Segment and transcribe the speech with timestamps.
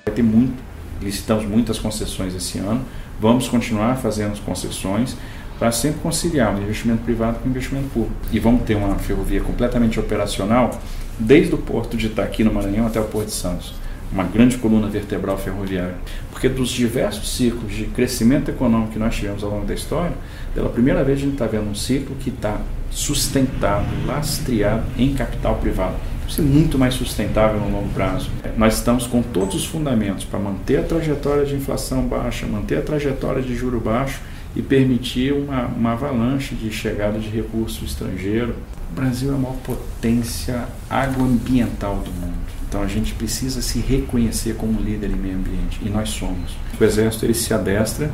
[0.05, 0.61] Vai ter muito,
[1.01, 2.85] licitamos muitas concessões esse ano
[3.23, 5.15] Vamos continuar fazendo concessões
[5.57, 8.17] para sempre conciliar o investimento privado com o investimento público.
[8.33, 10.77] E vamos ter uma ferrovia completamente operacional
[11.17, 13.75] desde o porto de Itaqui, no Maranhão, até o porto de Santos.
[14.11, 15.95] Uma grande coluna vertebral ferroviária.
[16.31, 20.17] Porque dos diversos ciclos de crescimento econômico que nós tivemos ao longo da história,
[20.53, 22.59] pela primeira vez a gente está vendo um ciclo que está
[22.91, 25.95] sustentado, lastreado em capital privado
[26.29, 28.29] ser muito mais sustentável no longo prazo.
[28.57, 32.81] Nós estamos com todos os fundamentos para manter a trajetória de inflação baixa, manter a
[32.81, 34.21] trajetória de juro baixo
[34.55, 38.55] e permitir uma, uma avalanche de chegada de recurso estrangeiro.
[38.91, 42.33] O Brasil é a maior potência agroambiental do mundo.
[42.69, 46.55] Então a gente precisa se reconhecer como líder em meio ambiente e nós somos.
[46.79, 48.09] O Exército ele se adestra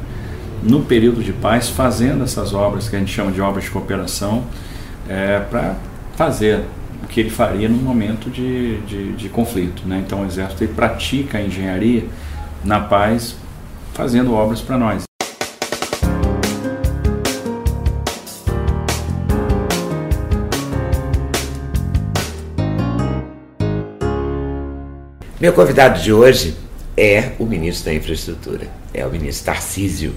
[0.62, 4.44] no período de paz fazendo essas obras que a gente chama de obras de cooperação
[5.08, 5.76] é, para
[6.16, 6.64] fazer
[7.04, 9.88] o que ele faria num momento de, de, de conflito.
[9.88, 10.04] Né?
[10.06, 12.06] Então o Exército ele pratica a engenharia
[12.64, 13.36] na paz,
[13.94, 15.04] fazendo obras para nós.
[25.40, 26.54] Meu convidado de hoje
[26.98, 30.14] é o ministro da Infraestrutura, é o ministro Tarcísio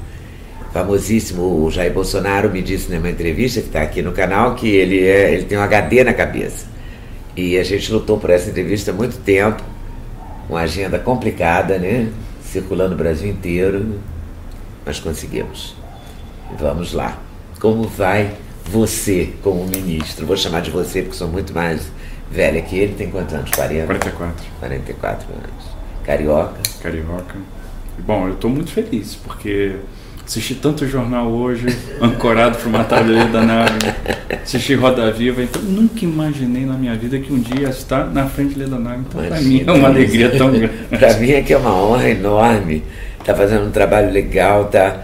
[0.72, 5.06] famosíssimo, o Jair Bolsonaro me disse numa entrevista que está aqui no canal que ele,
[5.06, 6.71] é, ele tem um HD na cabeça.
[7.36, 9.62] E a gente lutou por essa entrevista há muito tempo,
[10.48, 12.10] uma agenda complicada, né?
[12.44, 13.98] Circulando o Brasil inteiro,
[14.84, 15.74] mas conseguimos.
[16.58, 17.18] Vamos lá.
[17.58, 18.34] Como vai
[18.66, 20.26] você como ministro?
[20.26, 21.90] Vou chamar de você porque sou muito mais
[22.30, 22.94] velha que ele.
[22.94, 23.50] Tem quantos anos?
[23.50, 23.86] 40?
[23.86, 24.44] 44.
[24.60, 25.64] 44 anos.
[26.04, 26.60] Carioca?
[26.82, 27.36] Carioca.
[27.98, 29.76] Bom, eu estou muito feliz porque
[30.26, 31.66] assisti tanto jornal hoje,
[32.00, 33.78] ancorado para uma tabela da nave,
[34.42, 38.54] assisti Roda Viva, então nunca imaginei na minha vida que um dia estar na frente
[38.54, 39.02] de nave.
[39.08, 40.72] Então, para mim é uma alegria tão grande.
[40.90, 42.82] para mim é que é uma honra enorme.
[43.20, 45.02] Está fazendo um trabalho legal, está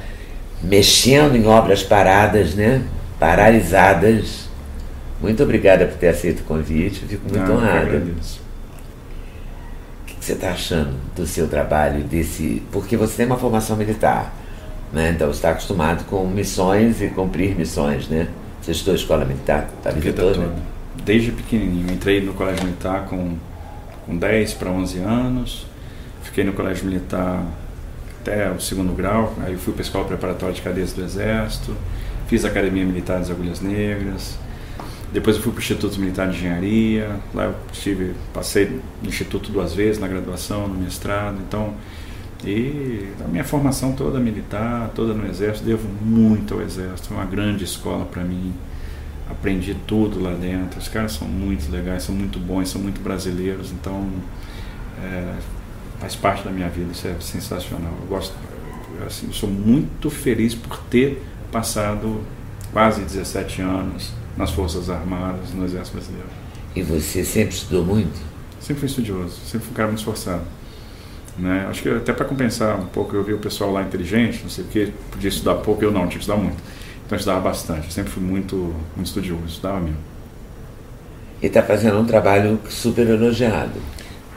[0.62, 2.82] mexendo em obras paradas, né?
[3.18, 4.48] Paralisadas.
[5.20, 8.40] Muito obrigada por ter aceito o convite, fico muito Ah, agradeço.
[10.02, 12.62] O que você está achando do seu trabalho, desse.
[12.72, 14.32] Porque você tem uma formação militar.
[14.92, 15.10] Né?
[15.14, 18.28] Então você está acostumado com missões e cumprir missões, né?
[18.62, 20.34] Você estudou escola militar a A vida vida toda?
[20.46, 20.62] toda.
[21.04, 21.92] Desde pequenininho.
[21.92, 23.36] Entrei no colégio militar com,
[24.06, 25.66] com 10 para 11 anos.
[26.22, 27.44] Fiquei no colégio militar
[28.20, 29.34] até o segundo grau.
[29.44, 31.74] Aí eu fui para a escola preparatória de cadeias do Exército.
[32.26, 34.38] Fiz a Academia Militar das Agulhas Negras.
[35.12, 37.16] Depois eu fui para o Instituto Militar de Engenharia.
[37.32, 41.38] Lá eu tive, passei no Instituto duas vezes, na graduação, no mestrado.
[41.46, 41.72] Então,
[42.44, 47.08] e a minha formação toda militar, toda no Exército, devo muito ao Exército.
[47.08, 48.54] Foi uma grande escola para mim.
[49.28, 50.78] Aprendi tudo lá dentro.
[50.78, 53.72] Os caras são muito legais, são muito bons, são muito brasileiros.
[53.72, 54.08] Então,
[55.02, 55.34] é,
[55.98, 56.92] faz parte da minha vida.
[56.92, 57.92] Isso é sensacional.
[58.02, 58.34] Eu gosto,
[59.06, 62.22] assim, eu sou muito feliz por ter passado
[62.72, 66.28] quase 17 anos nas Forças Armadas, no Exército Brasileiro.
[66.76, 68.28] E você sempre estudou muito?
[68.60, 70.44] Sempre fui estudioso, sempre fui um cara muito esforçado.
[71.38, 71.66] Né?
[71.70, 74.64] Acho que até para compensar um pouco, eu vi o pessoal lá inteligente, não sei
[74.64, 76.56] o que, podia estudar pouco, eu não, tinha que estudar muito.
[77.06, 78.56] Então eu estudava bastante, eu sempre fui muito,
[78.96, 79.98] muito estudioso, estudava mesmo.
[81.40, 83.80] E está fazendo um trabalho super elogiado.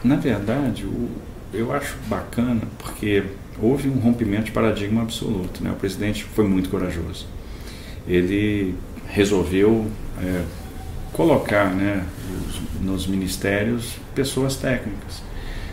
[0.04, 1.10] Na verdade, o,
[1.54, 3.24] eu acho bacana porque
[3.62, 5.64] houve um rompimento de paradigma absoluto.
[5.64, 5.72] Né?
[5.72, 7.28] O presidente foi muito corajoso.
[8.08, 8.76] Ele
[9.08, 9.88] resolveu
[10.24, 10.44] é,
[11.12, 12.04] colocar né,
[12.48, 15.24] os, nos ministérios pessoas técnicas.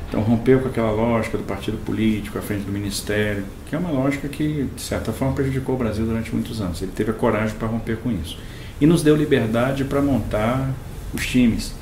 [0.09, 3.91] Então rompeu com aquela lógica do partido político à frente do ministério, que é uma
[3.91, 6.81] lógica que, de certa forma, prejudicou o Brasil durante muitos anos.
[6.81, 8.39] Ele teve a coragem para romper com isso.
[8.81, 10.73] E nos deu liberdade para montar
[11.13, 11.75] os times.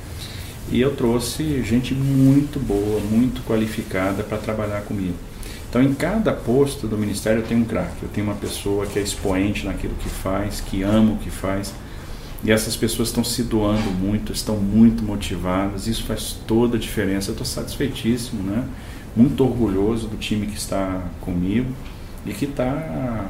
[0.73, 5.15] E eu trouxe gente muito boa, muito qualificada para trabalhar comigo.
[5.69, 8.99] Então, em cada posto do ministério eu tenho um craque, eu tenho uma pessoa que
[8.99, 11.73] é expoente naquilo que faz, que ama o que faz.
[12.45, 17.31] E essas pessoas estão se doando muito, estão muito motivadas, isso faz toda a diferença.
[17.31, 18.65] Eu estou satisfeitíssimo, né?
[19.17, 21.73] muito orgulhoso do time que está comigo
[22.27, 23.27] e que está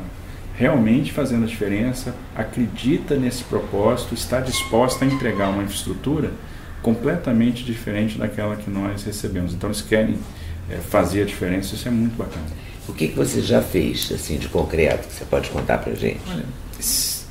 [0.57, 6.33] realmente fazendo a diferença, acredita nesse propósito, está disposta a entregar uma infraestrutura
[6.83, 9.53] completamente diferente daquela que nós recebemos.
[9.53, 10.19] Então eles querem
[10.71, 12.47] é, fazer a diferença, isso é muito bacana.
[12.89, 16.21] O que, que você já fez assim de concreto que você pode contar para gente?
[16.29, 16.45] Olha,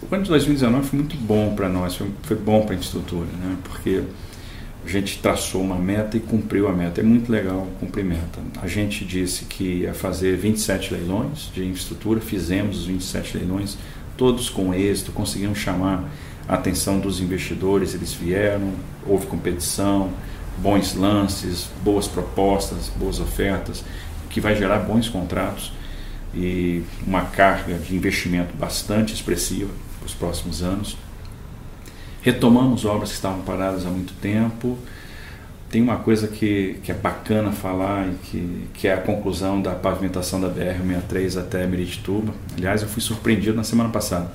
[0.09, 3.27] o ano de 2019 foi muito bom para nós, foi, foi bom para a infraestrutura,
[3.41, 3.57] né?
[3.63, 4.03] porque
[4.85, 7.01] a gente traçou uma meta e cumpriu a meta.
[7.01, 8.39] É muito legal cumprir meta.
[8.61, 13.77] A gente disse que ia fazer 27 leilões de infraestrutura, fizemos os 27 leilões,
[14.15, 16.07] todos com êxito, conseguimos chamar
[16.47, 18.73] a atenção dos investidores, eles vieram,
[19.07, 20.11] houve competição,
[20.59, 23.83] bons lances, boas propostas, boas ofertas,
[24.29, 25.73] que vai gerar bons contratos
[26.31, 29.71] e uma carga de investimento bastante expressiva
[30.05, 30.97] os próximos anos.
[32.21, 34.77] Retomamos obras que estavam paradas há muito tempo.
[35.69, 39.75] Tem uma coisa que, que é bacana falar, e que, que é a conclusão da
[39.75, 42.33] pavimentação da BR-63 até Meritituba.
[42.57, 44.31] Aliás, eu fui surpreendido na semana passada.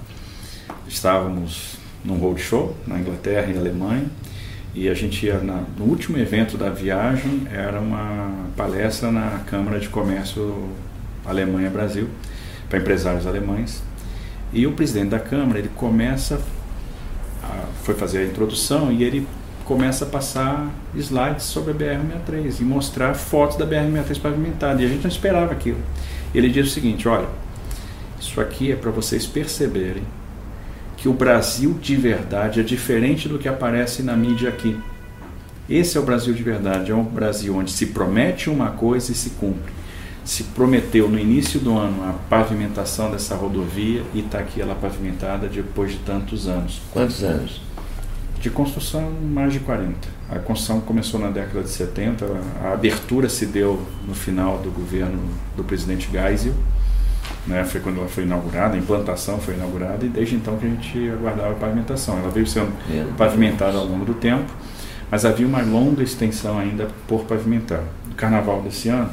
[0.86, 4.06] Estávamos num roadshow na Inglaterra e Alemanha,
[4.74, 9.80] e a gente ia na, no último evento da viagem, era uma palestra na Câmara
[9.80, 10.68] de Comércio
[11.24, 12.08] Alemanha-Brasil,
[12.68, 13.82] para empresários alemães.
[14.52, 16.40] E o presidente da Câmara, ele começa
[17.82, 19.26] foi fazer a introdução e ele
[19.64, 24.82] começa a passar slides sobre a BR-63 e mostrar fotos da BR-63 pavimentada.
[24.82, 25.78] E a gente não esperava aquilo.
[26.34, 27.28] Ele diz o seguinte: olha,
[28.20, 30.02] isso aqui é para vocês perceberem
[30.96, 34.78] que o Brasil de verdade é diferente do que aparece na mídia aqui.
[35.68, 39.14] Esse é o Brasil de verdade, é um Brasil onde se promete uma coisa e
[39.14, 39.72] se cumpre.
[40.24, 45.48] Se prometeu no início do ano a pavimentação dessa rodovia e está aqui ela pavimentada
[45.48, 46.80] depois de tantos anos.
[46.92, 47.60] Quantos anos?
[48.40, 50.08] De construção, mais de 40.
[50.30, 52.24] A construção começou na década de 70,
[52.62, 55.18] a abertura se deu no final do governo
[55.56, 56.54] do presidente Geisel,
[57.46, 60.68] né, foi quando ela foi inaugurada, a implantação foi inaugurada, e desde então que a
[60.68, 62.18] gente aguardava a pavimentação.
[62.18, 62.72] Ela veio sendo
[63.16, 64.50] pavimentada ao longo do tempo,
[65.10, 67.82] mas havia uma longa extensão ainda por pavimentar.
[68.08, 69.10] No carnaval desse ano,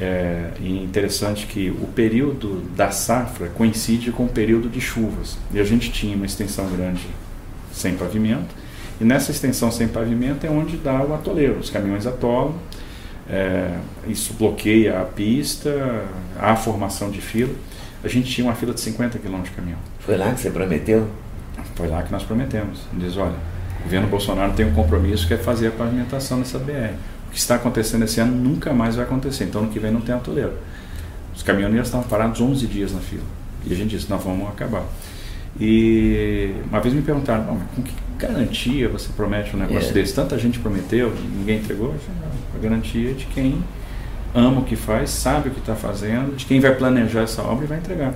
[0.00, 5.64] é interessante que o período da safra coincide com o período de chuvas, e a
[5.64, 7.06] gente tinha uma extensão grande
[7.72, 8.54] sem pavimento.
[9.00, 11.58] E nessa extensão sem pavimento é onde dá o atoleiro.
[11.58, 12.54] Os caminhões atolam,
[13.28, 13.76] é,
[14.06, 16.04] isso bloqueia a pista,
[16.38, 17.52] há formação de fila.
[18.02, 19.78] A gente tinha uma fila de 50 km de caminhão.
[20.00, 21.08] Foi lá que você prometeu?
[21.74, 22.80] Foi lá que nós prometemos.
[22.92, 23.36] Diz, olha,
[23.80, 26.94] o governo Bolsonaro tem um compromisso que é fazer a pavimentação nessa BR.
[27.30, 29.44] O que está acontecendo esse ano nunca mais vai acontecer.
[29.44, 30.52] Então, no que vem não tem atoleiro.
[31.34, 33.22] Os caminhoneiros estavam parados 11 dias na fila.
[33.64, 34.82] E a gente disse, nós vamos acabar.
[35.58, 39.92] E uma vez me perguntaram, com que garantia você promete um negócio é.
[39.92, 40.12] desse?
[40.12, 41.94] Tanta gente prometeu, ninguém entregou.
[42.52, 43.62] A garantia é de quem
[44.34, 47.64] ama o que faz, sabe o que está fazendo, de quem vai planejar essa obra
[47.64, 48.14] e vai entregar.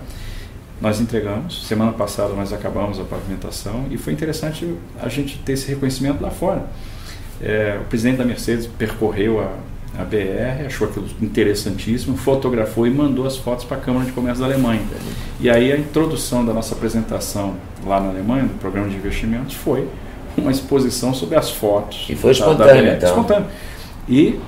[0.81, 5.69] Nós entregamos, semana passada nós acabamos a pavimentação e foi interessante a gente ter esse
[5.69, 6.67] reconhecimento lá fora.
[7.45, 13.27] É, o presidente da Mercedes percorreu a, a BR, achou aquilo interessantíssimo, fotografou e mandou
[13.27, 14.81] as fotos para a Câmara de Comércio da Alemanha.
[15.39, 17.55] E aí a introdução da nossa apresentação
[17.85, 19.87] lá na Alemanha, do programa de investimentos, foi
[20.39, 22.07] uma exposição sobre as fotos.
[22.09, 23.47] E foi espontâneo, então.
[24.09, 24.41] E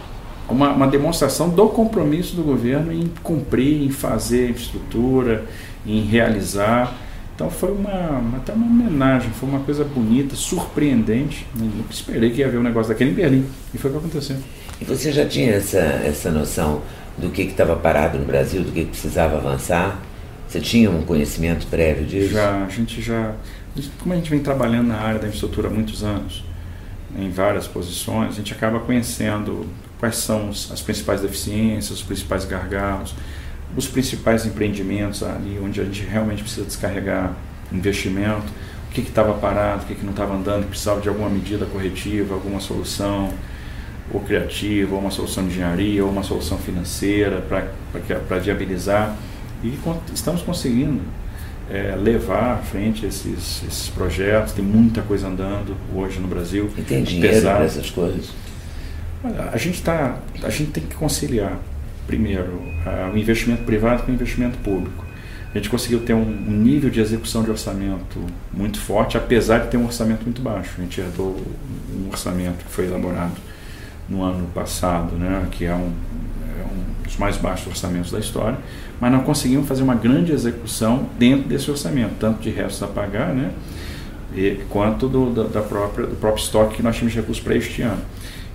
[0.49, 5.45] uma, uma, demonstração do compromisso do governo em cumprir, em fazer infraestrutura,
[5.87, 6.95] em realizar.
[7.37, 11.47] Então foi uma, até uma homenagem, foi uma coisa bonita, surpreendente.
[11.55, 13.47] Eu nunca esperei que ia haver um negócio daquele em Berlim.
[13.75, 14.39] E foi o que aconteceu.
[14.81, 16.81] E você já tinha essa, essa noção
[17.19, 20.01] do que estava parado no Brasil, do que, que precisava avançar?
[20.49, 22.33] Você tinha um conhecimento prévio disso?
[22.33, 23.35] Já, a gente já.
[23.99, 26.43] Como a gente vem trabalhando na área da infraestrutura há muitos anos,
[27.19, 29.67] em várias posições, a gente acaba conhecendo
[29.99, 33.15] quais são as principais deficiências, os principais gargalos,
[33.77, 37.35] os principais empreendimentos ali onde a gente realmente precisa descarregar
[37.73, 38.47] investimento,
[38.89, 41.67] o que estava parado, o que, que não estava andando, que precisava de alguma medida
[41.67, 43.31] corretiva, alguma solução
[44.13, 49.17] ou criativa, ou uma solução de engenharia, ou uma solução financeira para viabilizar.
[49.63, 49.79] E
[50.15, 51.01] estamos conseguindo
[51.71, 54.53] é, levar à frente esses, esses projetos.
[54.53, 56.71] Tem muita coisa andando hoje no Brasil.
[56.79, 58.31] E tem dinheiro para essas coisas?
[59.53, 61.59] A gente, tá, a gente tem que conciliar,
[62.07, 62.63] primeiro,
[63.13, 65.05] o investimento privado com o investimento público.
[65.55, 68.21] A gente conseguiu ter um, um nível de execução de orçamento
[68.53, 70.75] muito forte, apesar de ter um orçamento muito baixo.
[70.79, 71.41] A gente herdou
[71.95, 73.37] um orçamento que foi elaborado
[74.09, 75.93] no ano passado, né, que é um,
[76.59, 78.59] é um dos mais baixos orçamentos da história,
[79.01, 83.35] mas não conseguimos fazer uma grande execução dentro desse orçamento, tanto de restos a pagar,
[83.35, 83.51] né,
[84.35, 87.57] e, quanto do, da, da, própria, do próprio estoque que nós tínhamos de recursos para
[87.57, 88.03] este ano.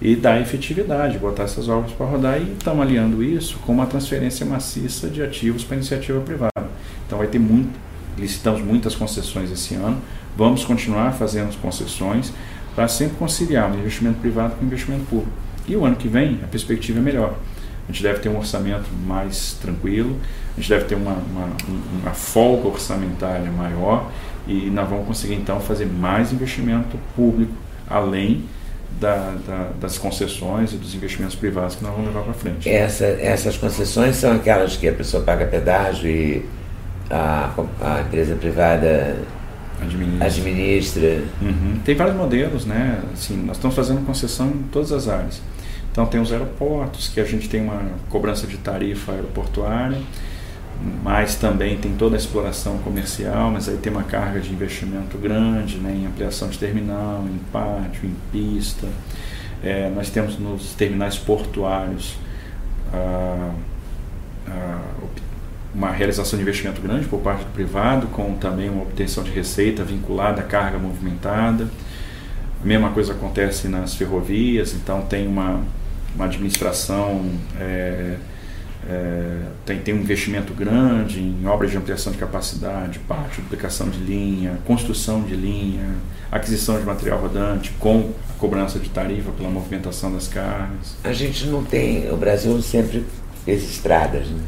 [0.02, 4.44] E dar efetividade, botar essas obras para rodar e estamos aliando isso com uma transferência
[4.44, 6.68] maciça de ativos para iniciativa privada.
[7.06, 7.78] Então vai ter muito,
[8.18, 10.02] licitamos muitas concessões esse ano,
[10.36, 12.34] vamos continuar fazendo concessões,
[12.76, 15.32] para sempre conciliar o investimento privado com o investimento público.
[15.68, 17.36] E o ano que vem a perspectiva é melhor.
[17.88, 20.18] a gente deve ter um orçamento mais tranquilo,
[20.58, 21.50] a gente deve ter uma, uma,
[22.02, 24.10] uma folga orçamentária maior
[24.48, 27.54] e nós vamos conseguir então fazer mais investimento público
[27.88, 28.46] além
[29.02, 32.70] da, da, das concessões e dos investimentos privados que nós vamos levar para frente.
[32.70, 36.46] Essa, essas concessões são aquelas que a pessoa paga pedágio e
[37.10, 37.50] a,
[37.82, 39.18] a empresa privada
[39.82, 40.28] administra.
[40.28, 41.24] administra.
[41.42, 41.80] Uhum.
[41.84, 43.02] Tem vários modelos, né?
[43.12, 45.42] Assim, nós estamos fazendo concessão em todas as áreas.
[45.92, 49.98] Então tem os aeroportos, que a gente tem uma cobrança de tarifa aeroportuária,
[51.04, 55.78] mas também tem toda a exploração comercial, mas aí tem uma carga de investimento grande
[55.78, 58.88] né, em ampliação de terminal, em pátio, em pista.
[59.64, 62.18] É, nós temos nos terminais portuários
[65.74, 69.84] uma realização de investimento grande por parte do privado, com também uma obtenção de receita
[69.84, 71.68] vinculada à carga movimentada.
[72.62, 75.62] A mesma coisa acontece nas ferrovias, então tem uma,
[76.14, 77.26] uma administração
[77.60, 78.18] é,
[78.90, 84.00] é, tem, tem um investimento grande em obras de ampliação de capacidade, pátio, duplicação de
[84.00, 85.96] linha, construção de linha,
[86.32, 90.96] aquisição de material rodante com a cobrança de tarifa pela movimentação das cargas.
[91.04, 93.06] A gente não tem, o Brasil sempre
[93.46, 94.42] fez estradas, né?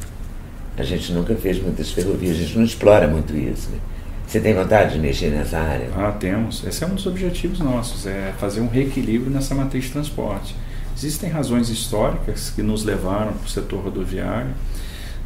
[0.78, 3.70] a gente nunca fez muitas ferrovias, a gente não explora muito isso.
[3.70, 3.78] Né?
[4.26, 5.90] Você tem vontade de mexer nessa área?
[5.96, 6.64] Ah, temos.
[6.66, 10.56] Esse é um dos objetivos nossos, é fazer um reequilíbrio nessa matriz de transporte.
[10.96, 14.52] Existem razões históricas que nos levaram para o setor rodoviário.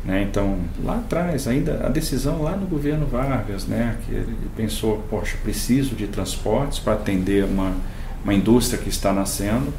[0.03, 0.23] Né?
[0.23, 3.97] Então, lá atrás, ainda a decisão lá no governo Vargas, né?
[4.05, 7.73] que ele pensou, poxa, preciso de transportes para atender uma,
[8.23, 9.73] uma indústria que está nascendo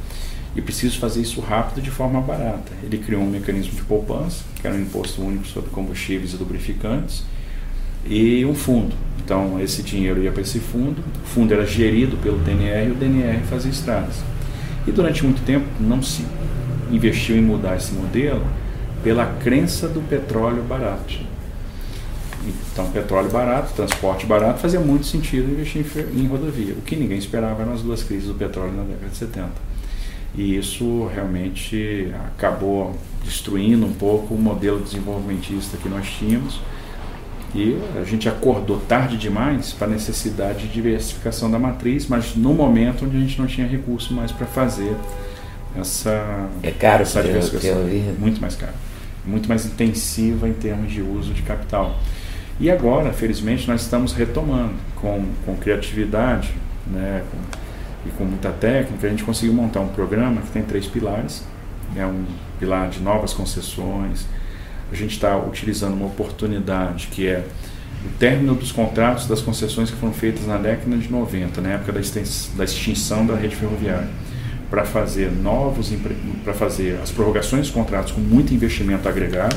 [0.54, 2.72] e preciso fazer isso rápido de forma barata.
[2.82, 7.22] Ele criou um mecanismo de poupança, que era um imposto único sobre combustíveis e lubrificantes,
[8.04, 8.94] e um fundo.
[9.24, 12.94] Então, esse dinheiro ia para esse fundo, o fundo era gerido pelo DNR e o
[12.94, 14.16] DNR fazia estradas.
[14.88, 16.24] E durante muito tempo não se
[16.90, 18.42] investiu em mudar esse modelo
[19.04, 21.18] pela crença do petróleo barato.
[22.72, 26.72] Então, petróleo barato, transporte barato, fazia muito sentido investir em, em rodovia.
[26.72, 29.50] O que ninguém esperava eram as duas crises do petróleo na década de 70.
[30.34, 36.60] E isso realmente acabou destruindo um pouco o modelo desenvolvimentista que nós tínhamos
[37.54, 42.52] e a gente acordou tarde demais para a necessidade de diversificação da matriz, mas no
[42.52, 44.94] momento onde a gente não tinha recurso mais para fazer
[45.76, 47.84] essa, é caro essa diversificação.
[48.18, 48.74] Muito mais caro.
[49.24, 51.98] Muito mais intensiva em termos de uso de capital.
[52.60, 56.52] E agora, felizmente, nós estamos retomando com, com criatividade
[56.86, 59.06] né, com, e com muita técnica.
[59.06, 61.44] A gente conseguiu montar um programa que tem três pilares:
[61.96, 62.24] é um
[62.58, 64.26] pilar de novas concessões,
[64.90, 67.44] a gente está utilizando uma oportunidade que é
[68.04, 71.92] o término dos contratos das concessões que foram feitas na década de 90, na época
[71.92, 74.08] da, extinção da rede ferroviária,
[74.70, 75.92] para fazer novos,
[76.44, 79.56] para fazer as prorrogações dos contratos com muito investimento agregado.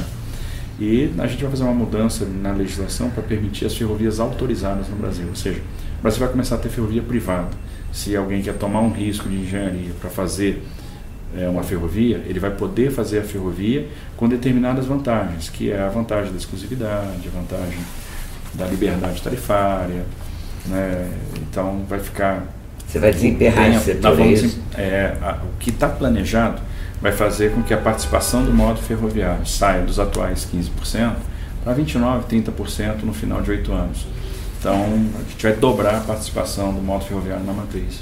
[0.79, 4.95] E a gente vai fazer uma mudança na legislação para permitir as ferrovias autorizadas no
[4.95, 5.27] Brasil.
[5.29, 5.61] Ou seja,
[5.99, 7.49] o Brasil vai começar a ter ferrovia privada.
[7.93, 10.63] Se alguém quer tomar um risco de engenharia para fazer
[11.37, 15.89] é, uma ferrovia, ele vai poder fazer a ferrovia com determinadas vantagens, que é a
[15.89, 17.79] vantagem da exclusividade, a vantagem
[18.53, 20.05] da liberdade tarifária,
[20.65, 21.09] né?
[21.41, 22.43] então vai ficar...
[22.87, 26.61] Você vai desemperrar esse setor, vamos, é, a, O que está planejado
[27.01, 31.13] vai fazer com que a participação do modo ferroviário saia dos atuais 15%
[31.63, 34.05] para 29%, 30% no final de oito anos.
[34.59, 38.01] Então, a gente vai dobrar a participação do modo ferroviário na matriz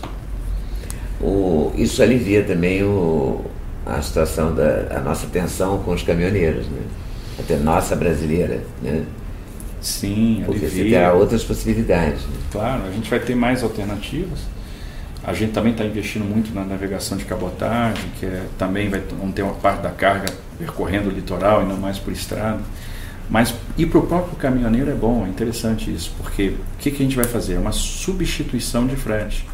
[1.22, 3.42] o, isso alivia também o,
[3.86, 6.82] a situação da a nossa tensão com os caminhoneiros, né?
[7.38, 9.04] Até nossa brasileira, né?
[9.82, 10.84] Sim, Porque alivia.
[10.84, 12.22] você terá outras possibilidades.
[12.24, 12.38] Né?
[12.52, 14.40] Claro, a gente vai ter mais alternativas.
[15.24, 19.02] A gente também está investindo muito na navegação de cabotagem, que é, também vai
[19.34, 22.60] ter uma parte da carga percorrendo o litoral e não mais por estrada.
[23.30, 27.04] Mas e para o próprio caminhoneiro é bom, é interessante isso, porque o que, que
[27.04, 27.56] a gente vai fazer?
[27.56, 29.46] É uma substituição de frete.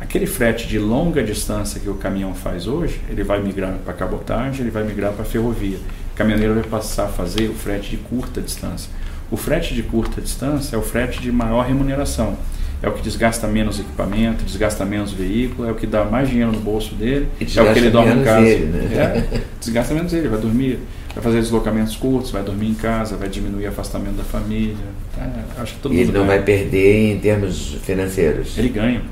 [0.00, 4.60] Aquele frete de longa distância que o caminhão faz hoje, ele vai migrar para cabotagem,
[4.60, 5.78] ele vai migrar para ferrovia.
[6.12, 8.90] O caminhoneiro vai passar a fazer o frete de curta distância.
[9.30, 12.36] O frete de curta distância é o frete de maior remuneração.
[12.80, 16.52] É o que desgasta menos equipamento, desgasta menos veículo, é o que dá mais dinheiro
[16.52, 18.46] no bolso dele, é o que ele dorme em casa.
[18.46, 18.94] Ele, né?
[18.94, 20.78] é, desgasta menos ele, vai dormir,
[21.12, 24.76] vai fazer deslocamentos curtos, vai dormir em casa, vai diminuir o afastamento da família.
[25.18, 26.26] É, acho que todo e ele não ganha.
[26.26, 28.56] vai perder em termos financeiros.
[28.56, 29.02] Ele ganha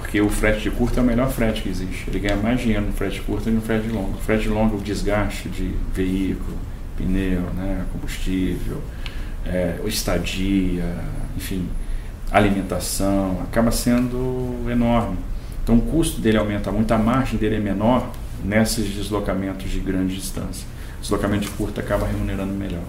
[0.00, 2.08] porque o frete de curto é o melhor frete que existe.
[2.08, 4.16] Ele ganha mais dinheiro no frete curto do que no frete longo.
[4.16, 6.56] O frete longo, o desgaste de veículo,
[6.96, 8.80] pneu, né, combustível,
[9.44, 10.84] é, estadia,
[11.36, 11.68] enfim,
[12.32, 15.18] alimentação, acaba sendo enorme.
[15.62, 18.10] Então o custo dele aumenta muito, a margem dele é menor
[18.42, 20.66] nesses deslocamentos de grande distância.
[21.00, 22.82] deslocamento de curta acaba remunerando melhor.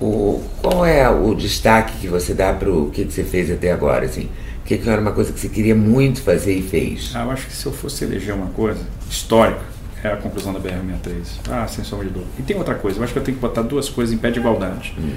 [0.00, 3.70] O, qual é o destaque que você dá para o que, que você fez até
[3.70, 4.06] agora?
[4.06, 4.28] Assim?
[4.70, 7.10] Que, que era uma coisa que você queria muito fazer e fez?
[7.12, 8.78] Ah, eu acho que se eu fosse eleger uma coisa
[9.10, 9.62] histórica,
[10.00, 11.40] é a conclusão da BR-63.
[11.50, 12.30] Ah, sem sombra de dúvida.
[12.38, 14.30] E tem outra coisa, eu acho que eu tenho que botar duas coisas em pé
[14.30, 14.94] de igualdade.
[14.96, 15.16] Hum.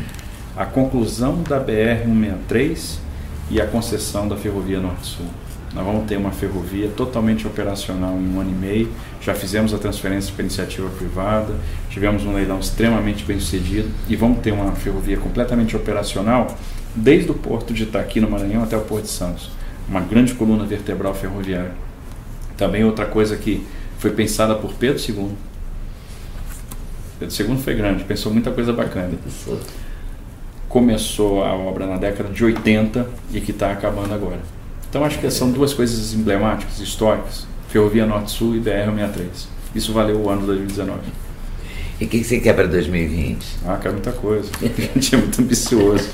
[0.57, 2.95] A conclusão da BR-163
[3.51, 5.27] e a concessão da Ferrovia Norte-Sul.
[5.71, 8.89] Nós vamos ter uma ferrovia totalmente operacional em um ano e meio.
[9.21, 11.53] Já fizemos a transferência para iniciativa privada,
[11.91, 16.57] tivemos um leilão extremamente bem sucedido e vamos ter uma ferrovia completamente operacional
[16.95, 19.49] desde o porto de Itaqui, no Maranhão, até o Porto de Santos.
[19.87, 21.71] Uma grande coluna vertebral ferroviária.
[22.57, 23.65] Também outra coisa que
[23.97, 25.29] foi pensada por Pedro II.
[27.19, 29.11] Pedro II foi grande, pensou muita coisa bacana.
[30.69, 34.39] Começou a obra na década de 80 e que está acabando agora
[34.93, 39.47] então acho que são duas coisas emblemáticas, históricas, Ferrovia Norte-Sul e BR-63.
[39.73, 40.99] Isso valeu o ano de 2019.
[41.99, 43.45] E o que, que você quer para 2020?
[43.65, 44.49] Ah, quer muita coisa.
[44.61, 46.09] A gente é muito ambicioso.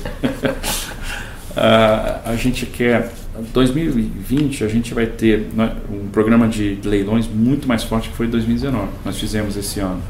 [1.52, 3.12] uh, a gente quer
[3.52, 8.26] 2020 a gente vai ter né, um programa de leilões muito mais forte que foi
[8.26, 8.88] 2019.
[9.04, 10.02] Nós fizemos esse ano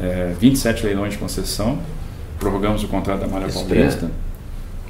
[0.00, 1.78] é, 27 leilões de concessão,
[2.38, 4.10] prorrogamos o contrato da Malha Paulista.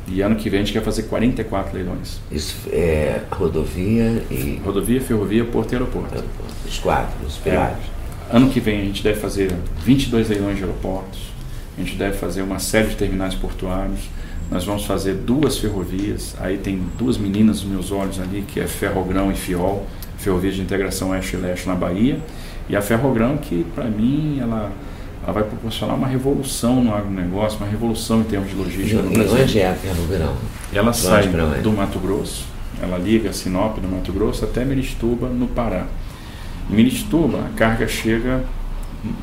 [0.09, 2.21] E ano que vem a gente quer fazer 44 leilões.
[2.31, 4.61] Isso é rodovia e.
[4.65, 6.15] Rodovia, ferrovia, porto e aeroporto.
[6.15, 6.53] aeroporto.
[6.67, 7.79] Os quatro, os pilares.
[7.79, 8.02] É.
[8.31, 11.21] Ano que vem a gente deve fazer 22 leilões de aeroportos,
[11.77, 14.01] a gente deve fazer uma série de terminais portuários,
[14.51, 18.67] nós vamos fazer duas ferrovias, aí tem duas meninas nos meus olhos ali, que é
[18.67, 19.87] Ferrogrão e Fiol,
[20.19, 22.19] Ferrovia de Integração Oeste e Leste na Bahia,
[22.69, 24.71] e a Ferrogrão que para mim ela
[25.25, 29.11] ela vai proporcionar uma revolução no agronegócio, uma revolução em termos de logística e, no
[29.11, 29.39] Brasil.
[29.39, 30.37] E onde é a Ferroverão?
[30.73, 31.29] Ela sai
[31.63, 32.45] do Mato Grosso,
[32.83, 35.87] ela liga Sinop no Mato Grosso até Mirituba no Pará.
[36.71, 38.45] Em Mirituba, a carga chega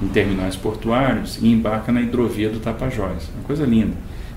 [0.01, 3.29] em terminais portuários e embarca na hidrovia do Tapajós.
[3.35, 3.93] Uma coisa linda,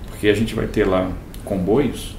[0.08, 1.10] porque a gente vai ter lá
[1.44, 2.16] comboios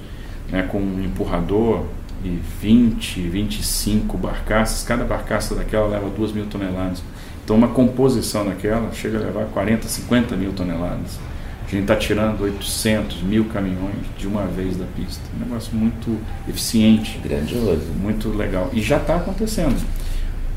[0.50, 1.84] né, com um empurrador
[2.22, 7.02] e 20, 25 barcaças, cada barcaça daquela leva 2 mil toneladas.
[7.44, 11.18] Então, uma composição daquela chega a levar 40, 50 mil toneladas.
[11.66, 15.22] A gente está tirando 800 mil caminhões de uma vez da pista.
[15.36, 17.18] Um negócio muito eficiente.
[17.22, 17.86] Grandioso.
[18.00, 18.70] Muito legal.
[18.72, 19.76] E já está acontecendo.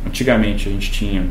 [0.08, 1.28] Antigamente a gente tinha,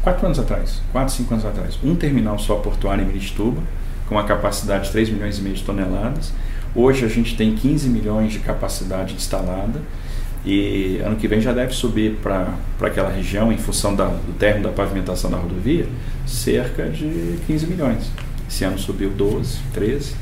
[0.00, 3.60] quatro anos atrás, quatro, cinco anos atrás, um terminal só portuário em Mirituba,
[4.08, 6.32] com uma capacidade de 3 milhões e meio de toneladas.
[6.74, 9.82] Hoje a gente tem 15 milhões de capacidade instalada
[10.46, 14.68] e ano que vem já deve subir para aquela região, em função da, do término
[14.68, 15.86] da pavimentação da rodovia,
[16.26, 18.10] cerca de 15 milhões.
[18.48, 20.14] Esse ano subiu 12, 13,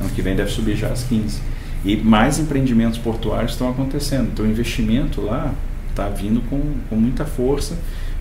[0.00, 1.40] ano que vem deve subir já as 15.
[1.84, 4.30] E mais empreendimentos portuários estão acontecendo.
[4.32, 5.52] Então o investimento lá
[5.92, 7.74] está vindo com, com muita força.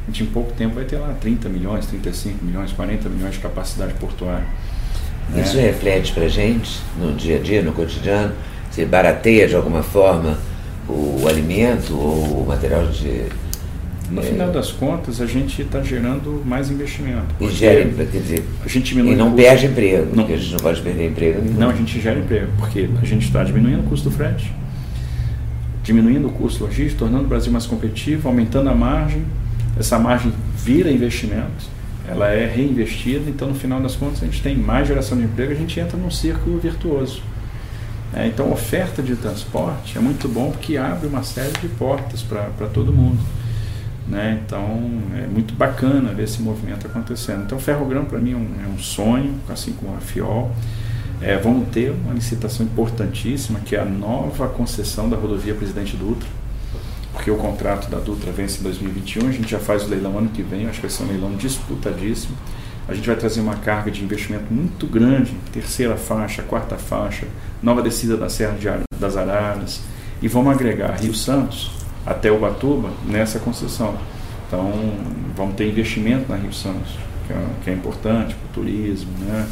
[0.04, 3.40] A gente em pouco tempo vai ter lá 30 milhões, 35 milhões, 40 milhões de
[3.40, 4.46] capacidade portuária.
[5.30, 5.42] Né?
[5.42, 8.34] Isso reflete para a gente no dia a dia, no cotidiano?
[8.72, 10.38] Se barateia de alguma forma
[10.88, 13.26] o alimento ou o material de.
[14.10, 17.34] No é, final das contas, a gente está gerando mais investimento.
[17.40, 20.52] E gera, quer dizer, a gente diminui e não perde emprego, não, porque a gente
[20.52, 21.42] não pode perder emprego.
[21.42, 21.58] Nenhum.
[21.58, 24.52] Não, a gente gera emprego, porque a gente está diminuindo o custo do frete,
[25.92, 29.26] diminuindo o custo logístico, tornando o Brasil mais competitivo, aumentando a margem.
[29.78, 31.66] Essa margem vira investimento,
[32.08, 35.52] ela é reinvestida, então no final das contas a gente tem mais geração de emprego,
[35.52, 37.22] a gente entra num círculo virtuoso.
[38.14, 42.68] É, então, oferta de transporte é muito bom porque abre uma série de portas para
[42.74, 43.20] todo mundo.
[44.06, 44.42] Né?
[44.46, 47.44] Então, é muito bacana ver esse movimento acontecendo.
[47.44, 50.52] Então, Ferrogrão, para mim, é um, é um, sonho, assim como a FIOL.
[51.22, 56.28] É, vamos ter uma licitação importantíssima, que é a nova concessão da rodovia Presidente Dutra,
[57.14, 60.30] porque o contrato da Dutra vence em 2021, a gente já faz o leilão ano
[60.30, 62.36] que vem, acho que vai ser um leilão disputadíssimo.
[62.88, 67.28] A gente vai trazer uma carga de investimento muito grande, terceira faixa, quarta faixa,
[67.62, 68.68] nova descida da Serra de
[69.00, 69.82] das Araras,
[70.22, 71.72] e vamos agregar Rio Santos
[72.04, 73.96] até Ubatuba nessa concessão.
[74.48, 74.72] Então,
[75.36, 79.12] vamos ter investimento na Rio Santos, que é, que é importante para o turismo.
[79.20, 79.48] Né?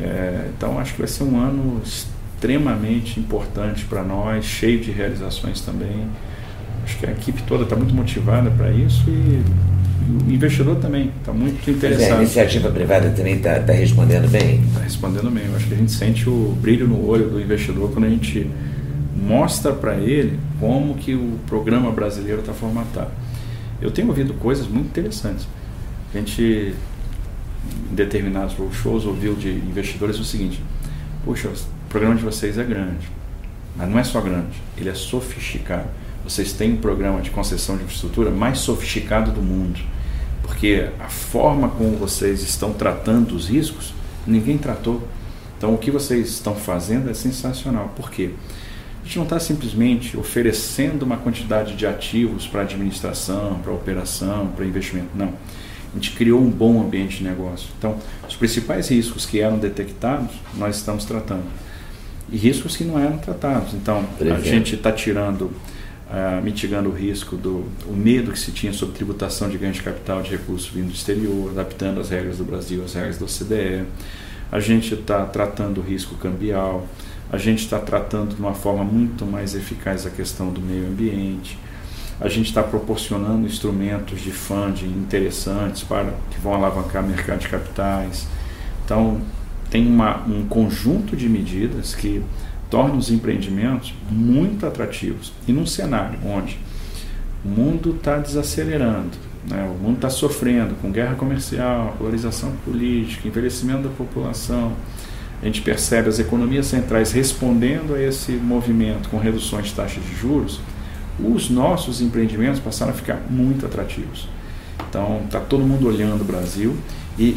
[0.00, 5.60] É, então, acho que vai ser um ano extremamente importante para nós, cheio de realizações
[5.60, 6.06] também.
[6.84, 9.42] Acho que a equipe toda está muito motivada para isso e
[10.08, 12.14] o investidor também está muito interessado.
[12.14, 14.62] a iniciativa privada também está tá respondendo bem?
[14.64, 15.44] Está respondendo bem.
[15.46, 18.48] Eu acho que a gente sente o brilho no olho do investidor quando a gente
[19.14, 23.10] mostra para ele como que o programa brasileiro está formatado.
[23.82, 25.46] Eu tenho ouvido coisas muito interessantes.
[26.14, 26.74] A gente,
[27.90, 30.62] em determinados shows, ouviu de investidores o seguinte:
[31.24, 33.08] Puxa, o programa de vocês é grande,
[33.76, 35.88] mas não é só grande, ele é sofisticado.
[36.24, 39.80] Vocês têm um programa de concessão de infraestrutura mais sofisticado do mundo
[40.48, 43.92] porque a forma como vocês estão tratando os riscos,
[44.26, 45.06] ninguém tratou.
[45.56, 47.92] Então, o que vocês estão fazendo é sensacional.
[47.94, 48.30] Por quê?
[49.02, 54.64] A gente não está simplesmente oferecendo uma quantidade de ativos para administração, para operação, para
[54.64, 55.10] investimento.
[55.14, 55.34] Não.
[55.92, 57.68] A gente criou um bom ambiente de negócio.
[57.78, 57.96] Então,
[58.28, 61.44] os principais riscos que eram detectados, nós estamos tratando.
[62.30, 63.72] E riscos que não eram tratados.
[63.74, 65.50] Então, a gente está tirando
[66.08, 69.82] uh, mitigando o risco do o medo que se tinha sobre tributação de ganho de
[69.82, 73.84] capital de recursos vindo do exterior, adaptando as regras do Brasil às regras do OCDE.
[74.50, 76.86] A gente está tratando o risco cambial,
[77.30, 81.58] a gente está tratando de uma forma muito mais eficaz a questão do meio ambiente.
[82.20, 88.26] A gente está proporcionando instrumentos de funding interessantes para que vão alavancar mercado de capitais.
[88.84, 89.20] Então,
[89.70, 92.22] tem uma, um conjunto de medidas que
[92.70, 95.32] torna os empreendimentos muito atrativos.
[95.46, 96.58] E num cenário onde
[97.44, 99.16] o mundo está desacelerando,
[99.48, 99.62] né?
[99.64, 104.72] o mundo está sofrendo com guerra comercial, polarização política, envelhecimento da população,
[105.40, 110.16] a gente percebe as economias centrais respondendo a esse movimento com reduções de taxas de
[110.16, 110.60] juros,
[111.18, 114.28] os nossos empreendimentos passaram a ficar muito atrativos.
[114.88, 116.76] Então, está todo mundo olhando o Brasil
[117.18, 117.36] e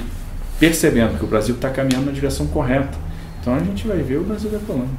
[0.60, 2.98] percebendo que o Brasil está caminhando na direção correta.
[3.42, 4.90] Então, a gente vai ver o Brasil decolando.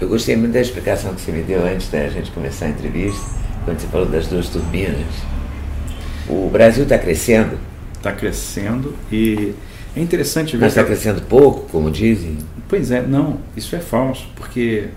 [0.00, 3.24] Eu gostei muito da explicação que você me deu antes da gente começar a entrevista,
[3.64, 5.06] quando você falou das duas turbinas.
[6.28, 7.58] O Brasil está crescendo?
[7.96, 9.54] Está crescendo e
[9.96, 10.64] é interessante ver.
[10.64, 12.38] Mas está crescendo pouco, como dizem?
[12.68, 14.88] Pois é, não, isso é falso, porque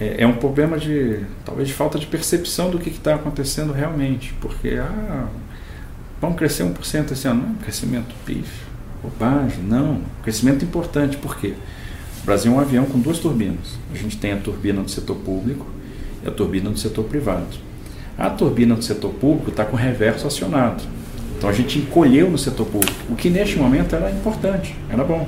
[0.00, 4.32] é, é um problema de talvez de falta de percepção do que está acontecendo realmente.
[4.40, 5.26] Porque ah,
[6.20, 7.42] vamos crescer 1% esse ano.
[7.42, 8.66] Não é um crescimento pífio,
[9.02, 10.00] bobagem, não.
[10.22, 11.52] Crescimento importante, por quê?
[12.22, 13.78] O Brasil é um avião com duas turbinas.
[13.92, 15.66] A gente tem a turbina do setor público
[16.24, 17.46] e a turbina do setor privado.
[18.16, 20.82] A turbina do setor público está com reverso acionado.
[21.36, 25.26] Então a gente encolheu no setor público, o que neste momento era importante, era bom.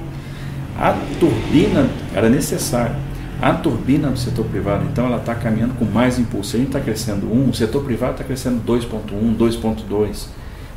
[0.76, 3.11] A turbina era necessária.
[3.42, 6.54] A turbina do setor privado, então, ela está caminhando com mais impulso.
[6.54, 10.28] A gente está crescendo 1, o setor privado está crescendo 2,1, 2,2.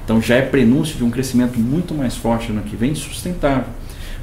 [0.03, 3.65] Então já é prenúncio de um crescimento muito mais forte no que vem, sustentável.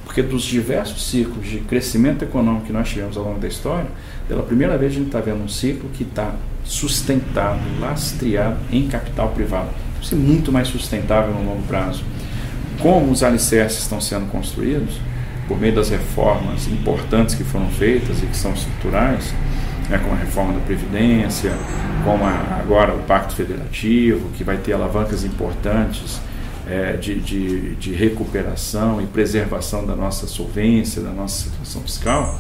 [0.05, 3.89] Porque dos diversos ciclos de crescimento econômico que nós tivemos ao longo da história,
[4.27, 9.29] pela primeira vez a gente está vendo um ciclo que está sustentado, lastreado em capital
[9.31, 9.71] privado.
[10.01, 12.03] Isso é muito mais sustentável no longo prazo.
[12.81, 15.01] Como os alicerces estão sendo construídos,
[15.49, 19.35] por meio das reformas importantes que foram feitas e que são estruturais,
[19.89, 21.53] né, como a reforma da Previdência,
[22.05, 26.21] como a, agora o Pacto Federativo, que vai ter alavancas importantes
[26.69, 32.39] é, de, de, de, recuperação e preservação da nossa solvência, da nossa situação fiscal,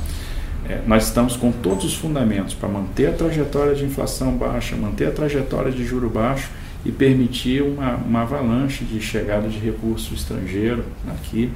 [0.68, 5.08] é, nós estamos com todos os fundamentos para manter a trajetória de inflação baixa, manter
[5.08, 6.50] a trajetória de juro baixo
[6.84, 11.50] e permitir uma, uma avalanche de chegada de recurso estrangeiro aqui,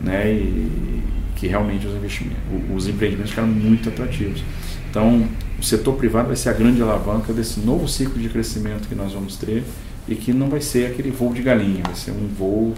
[0.00, 1.02] né, e
[1.36, 2.42] que realmente os investimentos,
[2.74, 4.42] os empreendimentos ficaram muito atrativos.
[4.90, 5.26] Então,
[5.58, 9.12] o setor privado vai ser a grande alavanca desse novo ciclo de crescimento que nós
[9.12, 9.64] vamos ter
[10.06, 12.74] e que não vai ser aquele voo de galinha, vai ser um voo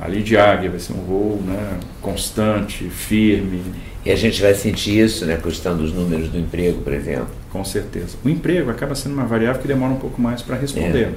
[0.00, 3.62] ali de águia, vai ser um voo né, constante, firme.
[4.04, 7.28] E a gente vai sentir isso, né, questão dos números do emprego, por exemplo.
[7.50, 8.16] Com certeza.
[8.24, 11.08] O emprego acaba sendo uma variável que demora um pouco mais para responder.
[11.08, 11.12] É.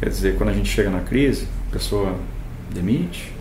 [0.00, 2.16] Quer dizer, quando a gente chega na crise, a pessoa
[2.72, 3.32] demite,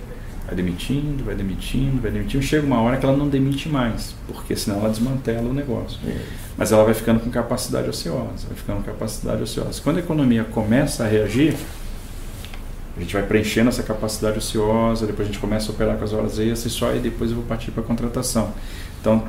[0.47, 4.55] vai demitindo, vai demitindo, vai demitindo, chega uma hora que ela não demite mais, porque
[4.55, 5.99] senão ela desmantela o negócio.
[6.07, 6.17] É.
[6.57, 9.81] Mas ela vai ficando com capacidade ociosa, vai ficando com capacidade ociosa.
[9.83, 11.53] Quando a economia começa a reagir,
[12.95, 16.13] a gente vai preenchendo essa capacidade ociosa, depois a gente começa a operar com as
[16.13, 18.53] horas extras e só aí depois eu vou partir para a contratação.
[19.01, 19.27] Então,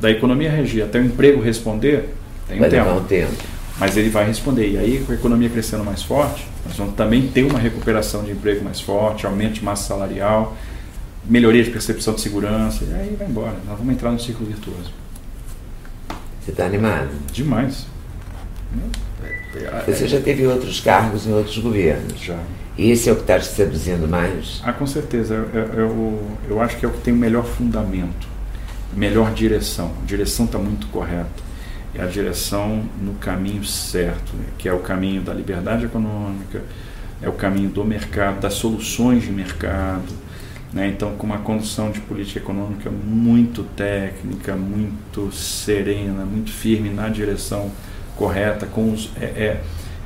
[0.00, 2.12] da economia reagir até o emprego responder,
[2.48, 2.90] tem um vai tempo.
[2.90, 3.55] Um tempo.
[3.78, 4.70] Mas ele vai responder.
[4.70, 8.32] E aí, com a economia crescendo mais forte, nós vamos também ter uma recuperação de
[8.32, 10.56] emprego mais forte, aumento de massa salarial,
[11.24, 13.56] melhoria de percepção de segurança, e aí vai embora.
[13.66, 14.90] Nós vamos entrar no ciclo virtuoso.
[16.40, 17.10] Você está animado?
[17.32, 17.86] Demais.
[19.86, 22.18] Você já teve outros cargos em outros governos?
[22.20, 22.38] Já.
[22.78, 24.60] E esse é o que está te seduzindo mais?
[24.62, 25.34] Ah, com certeza.
[25.34, 28.28] Eu, eu, eu acho que é o que tem o melhor fundamento,
[28.94, 29.92] melhor direção.
[30.02, 31.45] A direção está muito correta
[31.98, 34.44] é a direção no caminho certo, né?
[34.58, 36.62] que é o caminho da liberdade econômica,
[37.22, 40.12] é o caminho do mercado, das soluções de mercado.
[40.72, 40.88] Né?
[40.88, 47.70] Então, com uma condução de política econômica muito técnica, muito serena, muito firme na direção
[48.14, 49.60] correta, com os, é, é,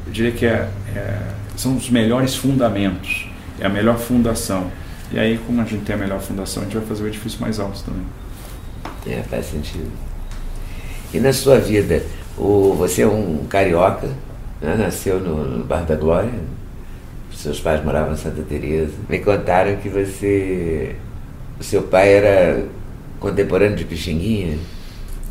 [0.07, 1.19] eu diria que é, é,
[1.57, 4.71] são os melhores fundamentos, é a melhor fundação.
[5.13, 7.41] E aí, como a gente tem a melhor fundação, a gente vai fazer o edifício
[7.41, 8.07] mais alto também.
[9.07, 10.10] É, faz sentido.
[11.13, 12.03] E na sua vida,
[12.39, 14.09] o, você é um carioca,
[14.61, 14.77] né?
[14.77, 16.33] nasceu no, no Bar da Glória,
[17.35, 18.93] Seus pais moravam em Santa Teresa.
[19.09, 20.95] Me contaram que você.
[21.59, 22.67] O seu pai era
[23.19, 24.59] contemporâneo de Pixinguinha.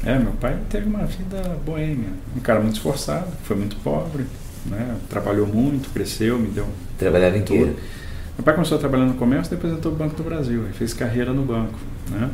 [0.04, 2.10] É, meu pai teve uma vida boêmia.
[2.36, 4.26] Um cara muito esforçado, foi muito pobre,
[4.65, 4.96] né?
[5.10, 6.68] trabalhou muito, cresceu, me deu.
[6.98, 7.60] Trabalhava em quê?
[7.60, 7.76] Tudo.
[8.38, 11.34] Meu pai começou trabalhando no comércio, depois entrou no Banco do Brasil, ele fez carreira
[11.34, 11.78] no banco.
[12.10, 12.30] Né?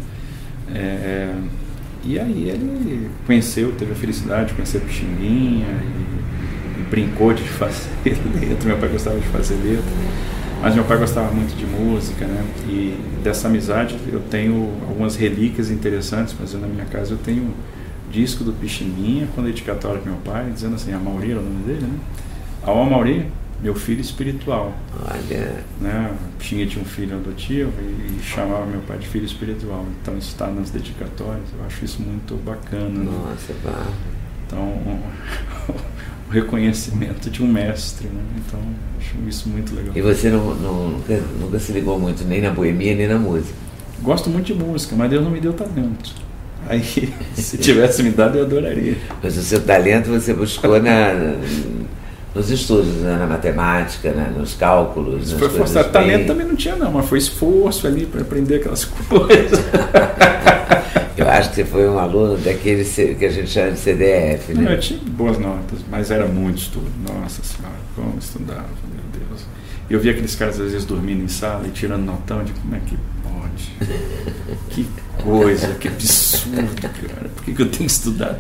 [0.74, 1.34] É,
[2.06, 7.90] e aí ele conheceu, teve a felicidade de conhecer Pixinguinha e, e brincou de fazer
[8.40, 8.68] letra.
[8.68, 9.92] Meu pai gostava de fazer letra,
[10.62, 12.46] mas meu pai gostava muito de música, né?
[12.68, 17.52] E dessa amizade eu tenho algumas relíquias interessantes, mas na minha casa eu tenho
[18.12, 21.64] disco do Pixinguinha com dedicatória para meu pai, dizendo assim, a Mauri era o nome
[21.66, 22.00] dele, né?
[22.62, 23.26] Ao Mauri,
[23.66, 24.74] meu filho espiritual.
[25.04, 25.64] Olha.
[25.82, 26.14] Né?
[26.40, 29.84] Tinha tinha um filho adotivo e, e, chamava meu pai de filho espiritual.
[30.02, 31.46] Então isso está nas dedicatórias.
[31.58, 32.90] Eu acho isso muito bacana.
[32.90, 33.06] Né?
[33.06, 33.88] Nossa, né?
[34.46, 35.00] Então um,
[36.30, 38.22] o reconhecimento de um mestre, né?
[38.38, 38.60] Então
[39.00, 39.94] acho isso muito legal.
[39.96, 43.56] E você não, não, nunca, nunca se ligou muito nem na boemia nem na música?
[44.00, 46.14] Gosto muito de música, mas Deus não me deu talento.
[46.70, 46.84] Aí,
[47.36, 48.98] se tivesse me dado, eu adoraria.
[49.22, 51.36] Mas o seu talento você buscou na,
[52.36, 53.18] nos estudos, né?
[53.18, 54.32] na matemática, né?
[54.38, 55.30] nos cálculos.
[55.30, 55.90] Isso foi forçado.
[55.90, 59.60] Talento também não tinha, não, mas foi esforço ali para aprender aquelas coisas.
[61.16, 64.64] eu acho que você foi um aluno daquele que a gente chama de CDF, né?
[64.64, 66.92] Não, eu tinha boas notas, mas era muito estudo.
[67.08, 69.46] Nossa Senhora, como estudava, meu Deus.
[69.90, 72.80] Eu via aqueles caras às vezes dormindo em sala e tirando notão de como é
[72.80, 72.98] que
[73.56, 73.72] pode.
[74.70, 74.88] Que
[75.24, 77.30] coisa, que absurdo, cara.
[77.36, 78.40] Por que, que eu tenho que estudar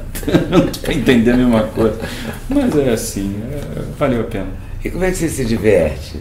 [0.52, 1.98] tanto para entender a mesma coisa?
[2.50, 4.48] Mas é assim, é, valeu a pena.
[4.84, 6.20] E como é que você se diverte?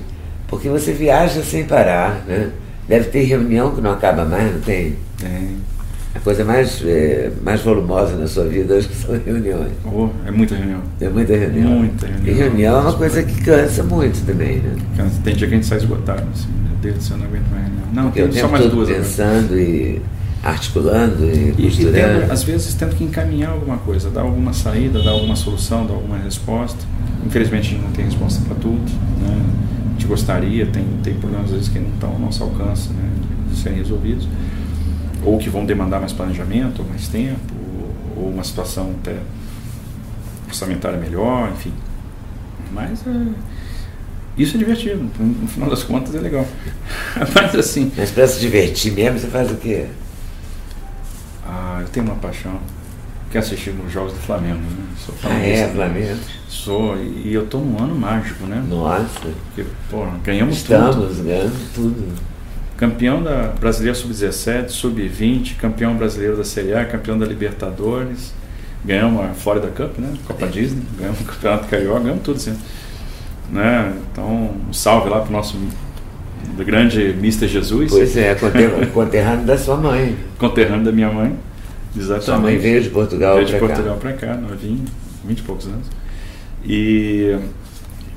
[0.48, 2.50] Porque você viaja sem parar, né?
[2.88, 4.96] Deve ter reunião que não acaba mais, não tem?
[5.18, 5.57] Tem.
[6.14, 9.72] A coisa mais, é, mais volumosa na sua vida que são reuniões.
[9.85, 10.80] Oh, é muita reunião.
[11.00, 11.70] É muita reunião.
[11.70, 12.35] Muita reunião.
[12.35, 14.76] E reunião é uma coisa que cansa muito também, né?
[14.96, 15.20] Cansa.
[15.24, 16.48] Tem dia que a gente sai esgotado, assim,
[16.85, 17.87] Deus do céu, não aguento mais reunião.
[17.92, 18.88] Não, tem só mais duas.
[18.88, 20.03] pensando e
[20.42, 21.97] articulando e, e costurando.
[21.97, 25.87] E tendo, às vezes tendo que encaminhar alguma coisa, dar alguma saída, dar alguma solução,
[25.87, 26.79] dar alguma resposta.
[27.25, 28.85] Infelizmente a gente não tem resposta para tudo,
[29.20, 29.42] né?
[29.87, 33.11] A gente gostaria, tem, tem problemas às vezes que não estão ao nosso alcance né,
[33.51, 34.29] de serem resolvidos,
[35.25, 37.55] ou que vão demandar mais planejamento, ou mais tempo,
[38.16, 39.16] ou, ou uma situação até
[40.47, 41.73] orçamentária melhor, enfim.
[42.73, 43.27] Mas é,
[44.37, 46.47] isso é divertido, no final das contas é legal.
[47.35, 47.92] Mas assim.
[47.97, 49.87] Mas para se divertir mesmo, você faz o quê?
[51.47, 52.59] Ah, eu tenho uma paixão.
[53.31, 54.85] Que é assistir os jogos do Flamengo, né?
[55.05, 56.20] Sou ah, é, Flamengo?
[56.49, 58.64] Sou, e, eu estou num ano mágico, né?
[58.68, 59.07] Nossa.
[59.20, 61.11] Porque, pô, ganhamos Estamos tudo.
[61.11, 62.35] Estamos ganhando tudo.
[62.77, 68.33] Campeão da Brasileira Sub-17, Sub-20, campeão brasileiro da Série A, campeão da Libertadores.
[68.85, 70.12] Ganhamos a Florida Cup, né?
[70.27, 72.57] Copa Disney, ganhamos o Campeonato Carioca, ganhamos tudo assim.
[73.50, 73.94] Né?
[74.11, 75.57] Então, um salve lá pro nosso
[76.57, 77.48] do grande Mr.
[77.48, 77.90] Jesus.
[77.90, 78.35] Pois é,
[78.92, 80.16] conterrâneo da sua mãe.
[80.38, 81.37] Conterrâneo da minha mãe,
[81.96, 82.24] exatamente.
[82.24, 84.85] Sua mãe veio de Portugal Veio de Portugal para cá, novinha,
[85.24, 85.87] 20 e poucos anos.
[86.64, 87.38] E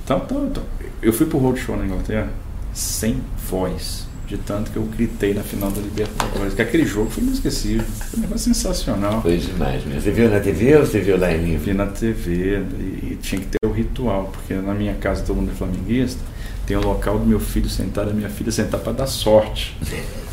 [0.04, 0.64] então, então, então
[1.02, 2.30] eu fui pro roadshow na Inglaterra
[2.74, 3.18] sem
[3.50, 7.86] voz, de tanto que eu gritei na final da Libertadores, que aquele jogo foi inesquecível,
[7.86, 9.22] foi um negócio sensacional.
[9.22, 10.02] Foi demais, mesmo.
[10.02, 11.66] Você viu na TV ou você viu lá em livro?
[11.66, 15.38] Vi na TV e, e tinha que ter o ritual, porque na minha casa todo
[15.38, 16.20] mundo é flamenguista,
[16.66, 19.76] tem o local do meu filho sentar, da minha filha sentar para dar sorte.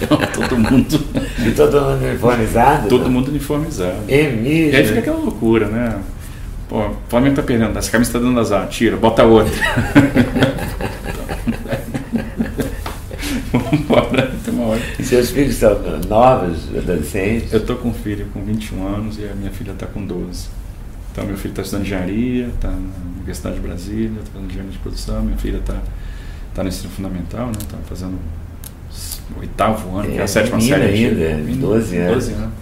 [0.00, 0.98] Então, todo mundo.
[1.44, 2.88] E todo mundo uniformizado?
[2.88, 3.98] Todo mundo uniformizado.
[4.08, 4.72] É mesmo?
[4.72, 6.00] E aí fica aquela loucura, né?
[6.68, 9.52] Pô, o Flamengo tá perdendo, essa camisa tá dando azar, tira, bota outra.
[13.58, 14.80] Vambora, tem uma hora.
[14.98, 17.52] E seus filhos são novos, adolescentes?
[17.52, 20.48] Eu tô com um filho com 21 anos e a minha filha tá com 12.
[21.12, 22.78] Então, meu filho está estudando engenharia, está na
[23.16, 25.22] Universidade de Brasília, está fazendo engenharia de produção.
[25.22, 25.76] Minha filha está
[26.54, 27.52] tá no ensino fundamental, né?
[27.58, 28.18] Está fazendo
[29.36, 30.84] o oitavo ano, é, que é a sétima série.
[30.84, 32.14] ainda, é, 12 anos.
[32.14, 32.54] 12 anos.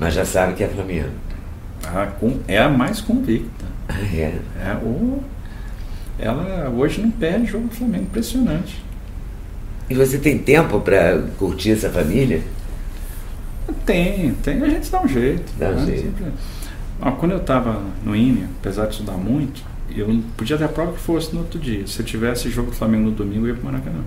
[0.00, 1.10] Mas já sabe que é Flamengo.
[1.84, 3.64] Ah, com, é a mais convicta.
[3.88, 4.38] Ah, é?
[4.60, 5.22] é o,
[6.18, 8.82] ela hoje não perde jogo do Flamengo, impressionante.
[9.88, 12.42] E você tem tempo para curtir essa família?
[13.84, 14.62] Tem, tem.
[14.62, 15.52] A gente dá um jeito.
[15.58, 15.86] Dá um né?
[15.86, 16.02] jeito.
[16.02, 16.24] Sempre,
[17.00, 19.62] ah, quando eu estava no INE, apesar de estudar muito,
[19.94, 21.86] eu podia ter a prova que fosse no outro dia.
[21.86, 24.00] Se eu tivesse jogo do Flamengo no domingo, eu ia para o Maracanã.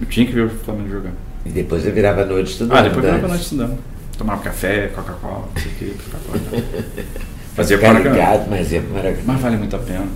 [0.00, 1.12] Eu tinha que ver o Flamengo jogar.
[1.46, 2.76] E depois eu virava a noite estudando.
[2.76, 3.78] Ah, depois eu virava a noite estudando.
[4.18, 6.64] Tomava café, Coca-Cola, não sei o que, Coca-Cola.
[7.54, 8.46] Fazia Maracanã.
[8.50, 9.22] mas ia para Maracanã.
[9.26, 10.06] Mas vale muito a pena.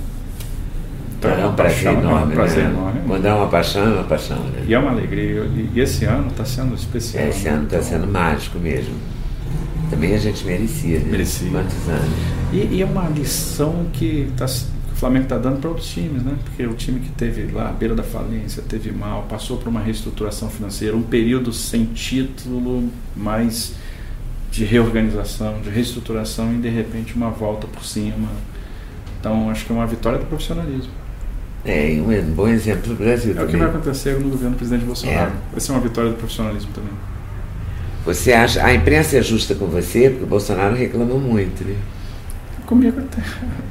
[1.18, 2.22] Então, é um prazer enorme.
[2.22, 2.70] É um prazer né?
[2.70, 3.00] enorme.
[3.06, 4.38] Quando é uma paixão, é uma paixão.
[4.38, 4.64] Né?
[4.68, 5.44] E é uma alegria.
[5.74, 7.26] E, esse ano está sendo especial.
[7.26, 8.94] Esse ano está sendo mágico mesmo.
[9.90, 11.06] Também a gente merecia, né?
[11.10, 11.50] Merecia.
[11.50, 12.14] Quantos anos?
[12.52, 16.22] E, e é uma lição que, tá, que o Flamengo está dando para outros times,
[16.22, 16.36] né?
[16.44, 19.80] Porque o time que teve lá à beira da falência, teve mal, passou por uma
[19.80, 23.74] reestruturação financeira, um período sem título, mas
[24.52, 28.28] de reorganização, de reestruturação e de repente uma volta por cima.
[29.18, 30.92] Então acho que é uma vitória do profissionalismo.
[31.64, 33.32] É, um bom exemplo do Brasil.
[33.32, 33.48] É também.
[33.48, 35.30] o que vai acontecer no governo do presidente Bolsonaro.
[35.30, 35.50] É.
[35.50, 36.92] Vai ser uma vitória do profissionalismo também.
[38.04, 38.64] Você acha.
[38.64, 41.76] A imprensa é justa com você, porque o Bolsonaro reclamou muito, né?
[42.64, 43.22] Comigo até.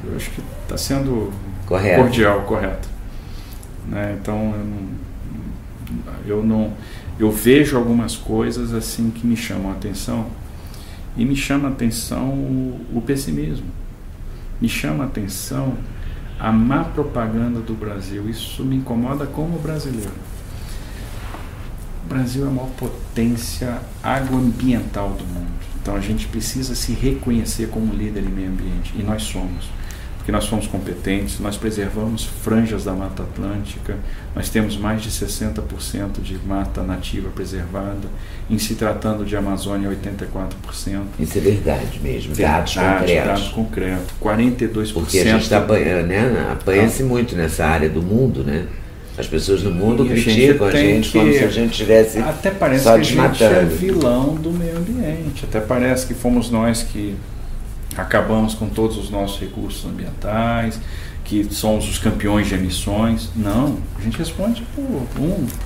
[0.06, 1.32] Eu acho que está sendo
[1.66, 2.02] correto.
[2.02, 2.88] cordial, correto.
[3.88, 4.18] Né?
[4.22, 4.88] Então eu não,
[6.26, 6.74] eu não.
[7.20, 10.28] Eu vejo algumas coisas assim que me chamam a atenção.
[11.16, 13.66] E me chama a atenção o, o pessimismo.
[14.62, 15.76] Me chama a atenção
[16.40, 18.30] a má propaganda do Brasil.
[18.30, 20.12] Isso me incomoda como brasileiro.
[22.06, 25.52] O Brasil é a maior potência agroambiental do mundo.
[25.82, 28.94] Então a gente precisa se reconhecer como líder em meio ambiente.
[28.98, 29.70] E nós somos.
[30.28, 33.96] Porque nós somos competentes, nós preservamos franjas da Mata Atlântica,
[34.36, 38.10] nós temos mais de 60% de mata nativa preservada,
[38.50, 41.04] em se tratando de Amazônia, 84%.
[41.18, 43.26] Isso é verdade mesmo, dados concretos.
[43.26, 44.94] Dados concretos, 42%.
[44.96, 46.50] Porque a gente está apanhando, né?
[46.52, 48.66] apanha-se muito nessa área do mundo, né?
[49.18, 51.78] As pessoas no mundo e criticam a gente, a gente que, como se a gente
[51.78, 55.46] tivesse Até parece só que a gente é vilão do meio ambiente.
[55.46, 57.16] Até parece que fomos nós que
[58.02, 60.80] acabamos com todos os nossos recursos ambientais,
[61.24, 63.30] que somos os campeões de emissões.
[63.36, 65.08] Não, a gente responde por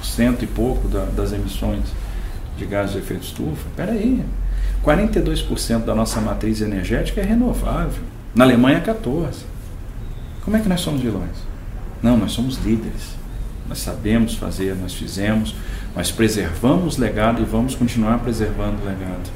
[0.10, 1.84] 1% e pouco da, das emissões
[2.58, 3.68] de gases de efeito estufa.
[3.70, 4.24] Espera aí,
[4.84, 8.04] 42% da nossa matriz energética é renovável.
[8.34, 9.34] Na Alemanha, 14%.
[10.44, 11.36] Como é que nós somos vilões?
[12.02, 13.22] Não, nós somos líderes
[13.72, 15.56] nós sabemos fazer, nós fizemos,
[15.96, 19.32] nós preservamos o legado e vamos continuar preservando o legado.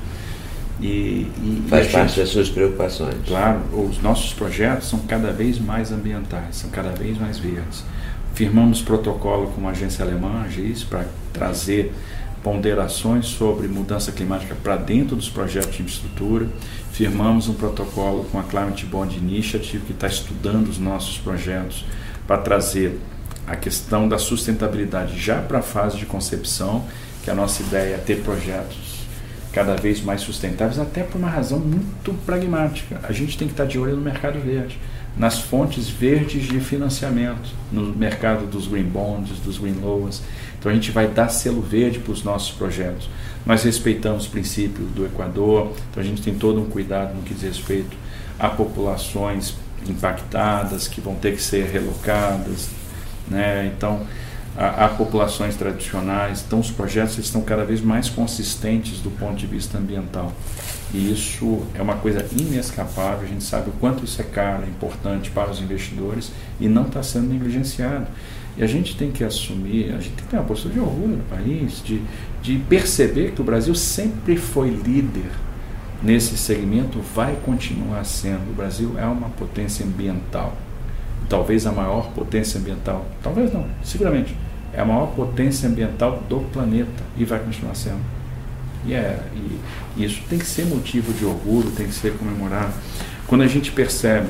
[0.82, 3.16] E, e Faz e parte gente, das suas preocupações.
[3.28, 7.84] Claro, os nossos projetos são cada vez mais ambientais, são cada vez mais verdes.
[8.34, 11.94] Firmamos protocolo com a agência alemã, a GIS, para trazer
[12.44, 16.48] ponderações sobre mudança climática para dentro dos projetos de infraestrutura.
[16.92, 21.86] Firmamos um protocolo com a Climate Bond Initiative, que está estudando os nossos projetos
[22.28, 23.00] para trazer
[23.48, 26.84] a questão da sustentabilidade já para a fase de concepção,
[27.24, 28.85] que a nossa ideia é ter projetos
[29.56, 33.00] cada vez mais sustentáveis, até por uma razão muito pragmática.
[33.04, 34.78] A gente tem que estar de olho no mercado verde,
[35.18, 40.22] nas fontes verdes de financiamento, no mercado dos green bonds, dos green loans.
[40.60, 43.10] Então a gente vai dar selo verde para os nossos projetos.
[43.46, 47.34] Nós respeitamos o princípio do Equador, então a gente tem todo um cuidado no que
[47.34, 47.96] diz respeito
[48.38, 49.56] a populações
[49.88, 52.72] impactadas que vão ter que ser relocadas,
[53.30, 53.72] né?
[53.74, 54.06] Então,
[54.58, 59.46] há, há, populações tradicionais, então os projetos estão cada vez mais consistentes do ponto de
[59.46, 60.32] vista ambiental.
[60.94, 64.68] E isso é uma coisa inescapável, a gente sabe o quanto isso é caro, é
[64.68, 68.08] importante para os investidores e não está sendo negligenciado.
[68.58, 71.18] E a gente tem que assumir, a gente tem que ter uma postura de orgulho
[71.18, 72.02] no país, de,
[72.42, 75.30] de perceber que o Brasil sempre foi líder
[76.02, 78.52] nesse segmento, vai continuar sendo.
[78.52, 80.56] O Brasil é uma potência ambiental
[81.28, 84.36] talvez a maior potência ambiental, talvez não, seguramente,
[84.76, 88.02] é a maior potência ambiental do planeta e vai continuar sendo.
[88.86, 89.20] E, é,
[89.98, 92.74] e, isso tem que ser motivo de orgulho, tem que ser comemorado.
[93.26, 94.28] Quando a gente percebe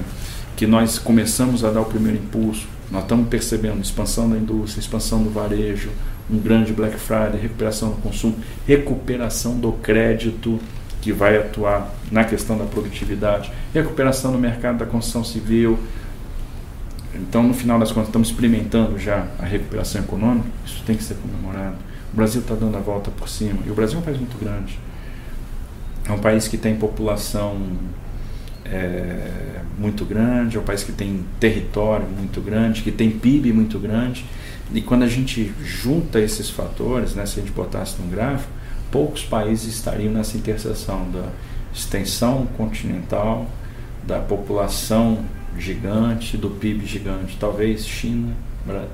[0.55, 5.23] que nós começamos a dar o primeiro impulso, nós estamos percebendo expansão da indústria, expansão
[5.23, 5.89] do varejo,
[6.29, 8.35] um grande Black Friday, recuperação do consumo,
[8.67, 10.59] recuperação do crédito,
[11.01, 15.77] que vai atuar na questão da produtividade, recuperação no mercado da construção civil,
[17.21, 21.15] então, no final das contas, estamos experimentando já a recuperação econômica, isso tem que ser
[21.15, 21.75] comemorado.
[22.13, 24.37] O Brasil está dando a volta por cima, e o Brasil é um país muito
[24.37, 24.79] grande.
[26.07, 27.57] É um país que tem população
[28.63, 33.79] é, muito grande, é um país que tem território muito grande, que tem PIB muito
[33.79, 34.25] grande.
[34.73, 38.51] E quando a gente junta esses fatores, né, se a gente botasse num gráfico,
[38.91, 41.29] poucos países estariam nessa interseção da
[41.73, 43.47] extensão continental,
[44.05, 45.19] da população
[45.57, 47.37] gigante, do PIB gigante.
[47.39, 48.33] Talvez China,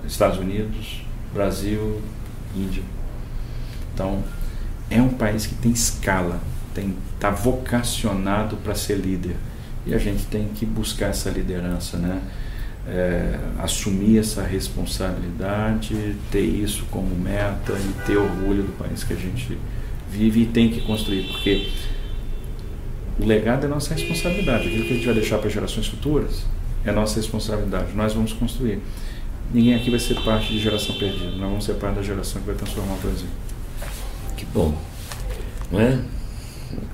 [0.05, 1.01] Estados Unidos,
[1.33, 2.01] Brasil,
[2.55, 2.83] Índia.
[3.93, 4.23] Então,
[4.89, 6.41] é um país que tem escala,
[7.15, 9.36] está vocacionado para ser líder.
[9.86, 12.21] E a gente tem que buscar essa liderança, né?
[12.88, 19.15] É, assumir essa responsabilidade, ter isso como meta e ter orgulho do país que a
[19.15, 19.57] gente
[20.11, 21.71] vive e tem que construir, porque
[23.22, 24.67] o legado é nossa responsabilidade.
[24.67, 26.43] Aquilo que a gente vai deixar para gerações futuras
[26.84, 27.93] é nossa responsabilidade.
[27.93, 28.80] Nós vamos construir.
[29.53, 31.32] Ninguém aqui vai ser parte de geração perdida.
[31.32, 33.28] Nós vamos ser parte da geração que vai transformar o Brasil.
[34.36, 34.76] Que bom.
[35.72, 35.99] Não é?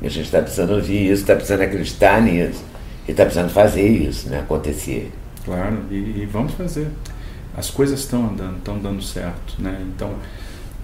[0.01, 2.63] A gente está precisando ouvir isso, está precisando acreditar nisso.
[3.07, 4.39] E está precisando fazer isso, né?
[4.39, 5.13] acontecer.
[5.45, 6.89] Claro, e, e vamos fazer.
[7.55, 9.81] As coisas estão andando, estão dando certo, né?
[9.95, 10.13] Então,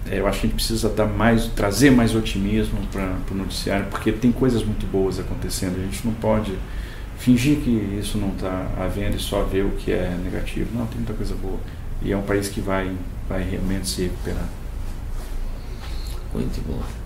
[0.06, 4.12] eu acho que a gente precisa dar mais, trazer mais otimismo para o noticiário, porque
[4.12, 5.76] tem coisas muito boas acontecendo.
[5.78, 6.52] A gente não pode
[7.18, 10.68] fingir que isso não está havendo e só ver o que é negativo.
[10.74, 11.58] Não, tem muita coisa boa.
[12.02, 12.92] E é um país que vai,
[13.28, 14.48] vai realmente se recuperar.
[16.34, 17.03] Muito bom.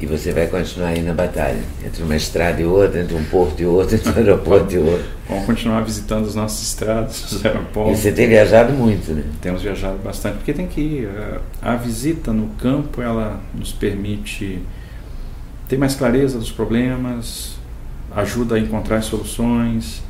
[0.00, 3.60] E você vai continuar aí na batalha, entre uma estrada e outra, entre um porto
[3.60, 5.04] e outro, entre um aeroporto e outro.
[5.28, 7.98] Vamos continuar visitando os nossos estradas, os aeroportos.
[7.98, 9.24] E você tem viajado muito, né?
[9.40, 11.10] Temos viajado bastante, porque tem que ir.
[11.60, 14.60] A visita no campo, ela nos permite
[15.68, 17.56] ter mais clareza dos problemas,
[18.14, 20.02] ajuda a encontrar soluções,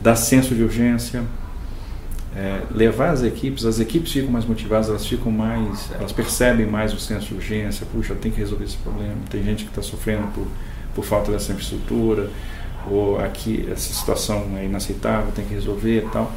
[0.00, 1.22] dá senso de urgência
[2.34, 6.92] é, levar as equipes, as equipes ficam mais motivadas, elas ficam mais, elas percebem mais
[6.92, 10.28] o senso de urgência, puxa, tem que resolver esse problema, tem gente que está sofrendo
[10.28, 10.46] por,
[10.94, 12.30] por falta dessa infraestrutura,
[12.88, 16.32] ou aqui essa situação é inaceitável, tem que resolver e tal.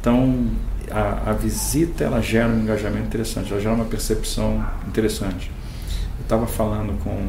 [0.00, 0.46] Então,
[0.90, 5.50] a, a visita ela gera um engajamento interessante, ela gera uma percepção interessante.
[6.18, 7.28] Eu estava falando com,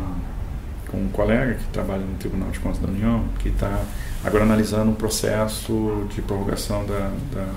[0.90, 3.84] com um colega que trabalha no Tribunal de Contas da União, que está
[4.24, 7.48] agora analisando um processo de prorrogação da, da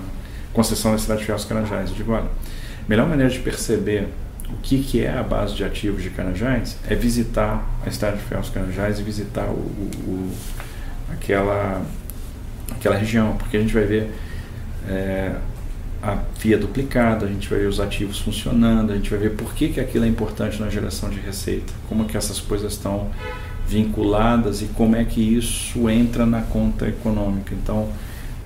[0.53, 1.91] concessão da cidade de Fiel Carajás.
[1.91, 4.09] Eu digo, olha, a melhor maneira de perceber
[4.49, 8.25] o que, que é a base de ativos de Carajás é visitar a cidade de
[8.25, 10.33] Fiel Carajás e visitar o, o, o,
[11.13, 11.83] aquela,
[12.71, 14.13] aquela região, porque a gente vai ver
[14.89, 15.33] é,
[16.03, 19.55] a via duplicada, a gente vai ver os ativos funcionando, a gente vai ver por
[19.55, 23.09] que, que aquilo é importante na geração de receita, como que essas coisas estão
[23.67, 27.55] vinculadas e como é que isso entra na conta econômica.
[27.55, 27.89] Então,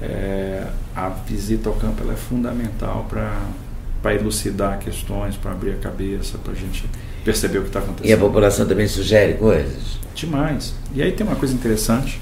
[0.00, 6.52] é, a visita ao campo é fundamental para elucidar questões, para abrir a cabeça, para
[6.52, 6.88] a gente
[7.22, 8.08] perceber o que está acontecendo.
[8.08, 9.98] E a população também sugere coisas?
[10.14, 10.74] Demais.
[10.94, 12.18] E aí tem uma coisa interessante,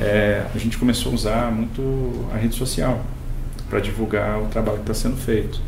[0.00, 3.02] é, a gente começou a usar muito a rede social
[3.70, 5.58] para divulgar o trabalho que está sendo feito.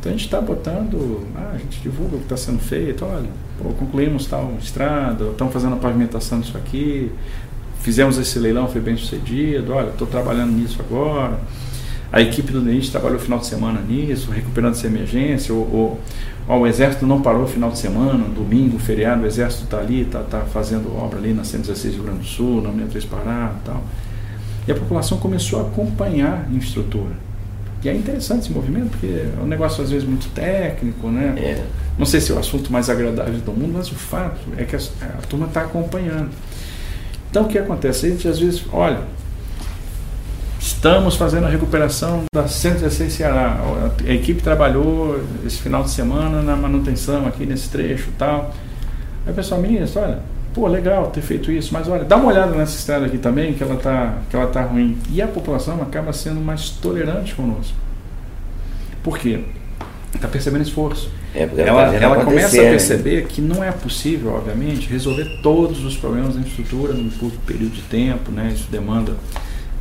[0.00, 3.28] Então a gente está botando, ah, a gente divulga o que está sendo feito, olha,
[3.62, 7.12] pô, concluímos tal estrada, estamos fazendo a pavimentação disso aqui,
[7.82, 11.38] fizemos esse leilão, foi bem sucedido, olha, estou trabalhando nisso agora.
[12.12, 16.00] A equipe do DENIT trabalhou o final de semana nisso, recuperando essa emergência, ou, ou
[16.46, 20.20] ó, o Exército não parou final de semana, domingo, feriado, o Exército está ali, está
[20.20, 23.82] tá fazendo obra ali na 116 Rio Grande do Sul, na 63 Pará e tal.
[24.68, 27.16] E a população começou a acompanhar a infraestrutura.
[27.82, 31.34] E é interessante esse movimento, porque é um negócio às vezes muito técnico, né?
[31.36, 31.64] É.
[31.98, 34.76] Não sei se é o assunto mais agradável do mundo, mas o fato é que
[34.76, 36.30] a, a turma está acompanhando.
[37.32, 38.04] Então o que acontece?
[38.04, 38.98] A gente às vezes, olha,
[40.60, 43.58] estamos fazendo a recuperação da 116 Ceará.
[44.06, 48.54] A equipe trabalhou esse final de semana na manutenção aqui nesse trecho e tal.
[49.24, 50.18] Aí o pessoal, ministro, olha,
[50.52, 53.62] pô, legal ter feito isso, mas olha, dá uma olhada nessa estrada aqui também, que
[53.62, 54.98] ela tá, que ela tá ruim.
[55.10, 57.74] E a população acaba sendo mais tolerante conosco.
[59.02, 59.42] Por quê?
[60.22, 61.10] Está percebendo esforço.
[61.34, 62.70] É ela, tá ela começa a né?
[62.70, 67.72] perceber que não é possível, obviamente, resolver todos os problemas da infraestrutura num curto período
[67.72, 68.52] de tempo, né?
[68.54, 69.16] Isso demanda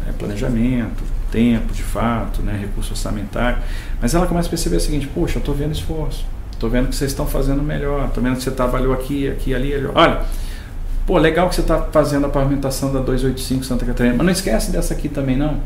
[0.09, 2.57] é, planejamento, tempo de fato, né?
[2.59, 3.61] recurso orçamentário.
[4.01, 6.95] Mas ela começa a perceber o seguinte: poxa, eu estou vendo esforço, estou vendo que
[6.95, 9.89] vocês estão fazendo melhor, estou vendo que você trabalhou aqui, aqui, ali, ali.
[9.93, 10.21] Olha,
[11.05, 14.71] pô, legal que você está fazendo a pavimentação da 285 Santa Catarina, mas não esquece
[14.71, 15.59] dessa aqui também, não.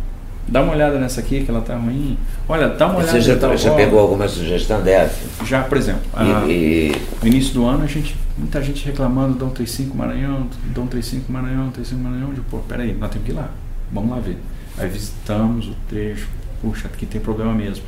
[0.48, 2.18] Dá uma olhada nessa aqui, que ela está ruim.
[2.48, 3.12] Olha, dá uma olhada.
[3.12, 5.20] Você já, já pegou alguma sugestão dessa?
[5.44, 6.04] Já, por exemplo.
[6.14, 6.92] A, e,
[7.22, 11.72] No início do ano, a gente, muita gente reclamando do 35 Maranhão, Dom 35 Maranhão,
[11.72, 12.34] 35 Maranhão.
[12.34, 13.50] De, pô, peraí, nós temos que ir lá.
[13.92, 14.38] Vamos lá ver.
[14.78, 16.28] Aí visitamos o trecho.
[16.62, 17.84] Puxa, aqui tem problema mesmo.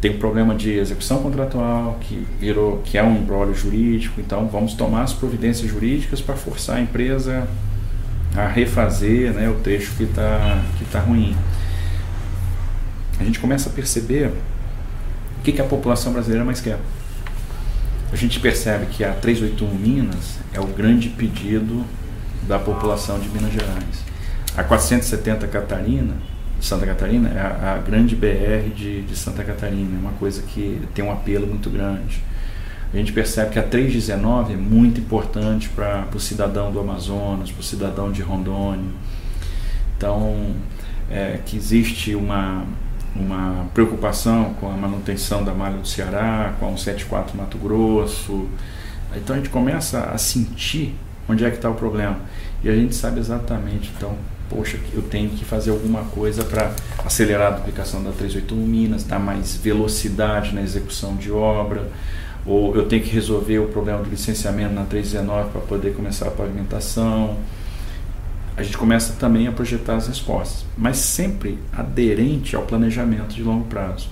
[0.00, 4.20] Tem um problema de execução contratual que virou, que é um embrólio jurídico.
[4.20, 7.46] Então, vamos tomar as providências jurídicas para forçar a empresa
[8.36, 11.34] a refazer né, o trecho que está que tá ruim
[13.18, 14.28] a gente começa a perceber
[15.38, 16.78] o que, que a população brasileira mais quer.
[18.12, 21.84] A gente percebe que a 381 Minas é o grande pedido
[22.46, 24.04] da população de Minas Gerais.
[24.56, 26.14] A 470 Catarina,
[26.60, 30.80] Santa Catarina, é a, a grande BR de, de, Santa Catarina, é uma coisa que
[30.94, 32.22] tem um apelo muito grande.
[32.92, 37.60] A gente percebe que a 319 é muito importante para o cidadão do Amazonas, para
[37.60, 38.90] o cidadão de Rondônia.
[39.96, 40.54] Então,
[41.10, 42.64] é, que existe uma,
[43.14, 48.48] uma preocupação com a manutenção da malha do Ceará, com a 174 Mato Grosso.
[49.16, 50.94] Então a gente começa a sentir
[51.28, 52.18] onde é que está o problema.
[52.62, 54.16] E a gente sabe exatamente, então,
[54.48, 56.72] poxa, eu tenho que fazer alguma coisa para
[57.04, 61.88] acelerar a duplicação da 381 Minas, dar mais velocidade na execução de obra,
[62.44, 66.30] ou eu tenho que resolver o problema do licenciamento na 319 para poder começar a
[66.30, 67.36] pavimentação.
[68.58, 73.64] A gente começa também a projetar as respostas, mas sempre aderente ao planejamento de longo
[73.66, 74.08] prazo.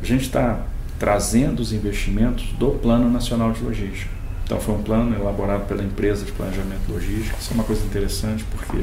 [0.00, 0.64] A gente está
[0.98, 4.10] trazendo os investimentos do Plano Nacional de Logística.
[4.42, 7.38] Então foi um plano elaborado pela empresa de planejamento logístico.
[7.38, 8.82] Isso é uma coisa interessante porque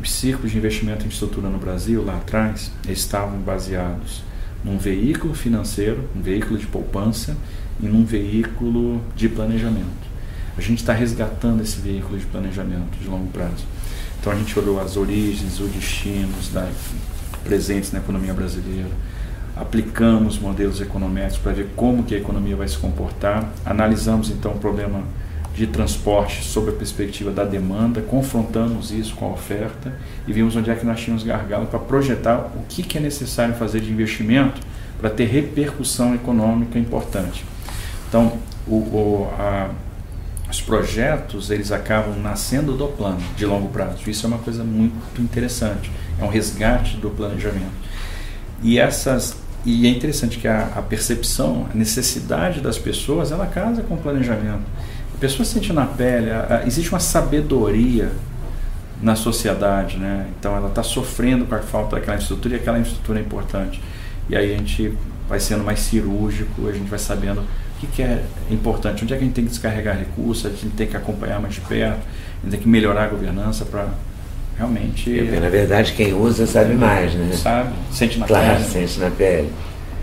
[0.00, 4.22] os círculos de investimento em estrutura no Brasil lá atrás estavam baseados
[4.64, 7.36] num veículo financeiro, um veículo de poupança
[7.78, 10.09] e num veículo de planejamento.
[10.60, 13.64] A gente está resgatando esse veículo de planejamento de longo prazo.
[14.20, 16.68] Então a gente olhou as origens, os destinos da,
[17.42, 18.90] presentes na economia brasileira,
[19.56, 24.58] aplicamos modelos econômicos para ver como que a economia vai se comportar, analisamos então o
[24.58, 25.02] problema
[25.54, 29.94] de transporte sob a perspectiva da demanda, confrontamos isso com a oferta
[30.28, 33.54] e vimos onde é que nós tínhamos gargalo para projetar o que, que é necessário
[33.54, 34.60] fazer de investimento
[35.00, 37.46] para ter repercussão econômica importante.
[38.10, 39.70] Então, o, o, a,
[40.50, 44.08] os projetos eles acabam nascendo do plano de longo prazo.
[44.08, 45.90] Isso é uma coisa muito interessante.
[46.18, 47.72] É um resgate do planejamento.
[48.62, 53.82] E essas e é interessante que a, a percepção, a necessidade das pessoas, ela casa
[53.82, 54.62] com o planejamento.
[55.14, 58.10] A pessoa sente na pele, a, a, existe uma sabedoria
[59.02, 60.28] na sociedade, né?
[60.38, 63.82] Então ela está sofrendo com a falta daquela estrutura e aquela estrutura é importante.
[64.28, 64.96] E aí a gente
[65.28, 67.42] vai sendo mais cirúrgico, a gente vai sabendo
[67.80, 70.50] o que, que é importante, onde é que a gente tem que descarregar recursos, a
[70.50, 73.88] gente tem que acompanhar mais perto, a gente tem que melhorar a governança para
[74.58, 75.10] realmente.
[75.10, 77.32] Porque, na verdade, quem usa sabe mais, né?
[77.32, 78.64] Sabe, sente na claro, pele.
[78.64, 79.50] sente na pele.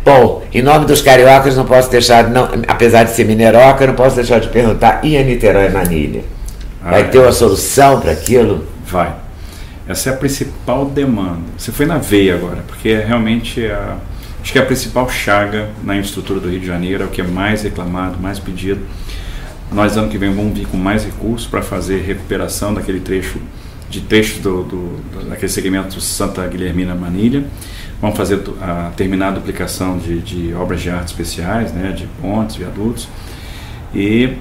[0.04, 4.16] Bom, em nome dos cariocas, não posso deixar, não, apesar de ser mineroca, não posso
[4.16, 6.24] deixar de perguntar: e a Niterói Manilha?
[6.82, 8.66] Vai ah, ter uma solução para aquilo?
[8.88, 9.14] Vai.
[9.88, 11.44] Essa é a principal demanda.
[11.58, 13.98] Você foi na veia agora, porque é realmente a,
[14.48, 17.20] acho que é a principal chaga na infraestrutura do Rio de Janeiro, é o que
[17.20, 18.80] é mais reclamado, mais pedido.
[19.70, 23.42] Nós, ano que vem, vamos vir com mais recursos para fazer recuperação daquele trecho
[23.90, 27.44] de trechos do, do, daquele segmento Santa Guilhermina Manilha.
[28.00, 32.56] Vamos fazer a, terminar a duplicação de, de obras de arte especiais, né, de pontes,
[32.56, 33.10] viadutos.
[33.94, 34.38] E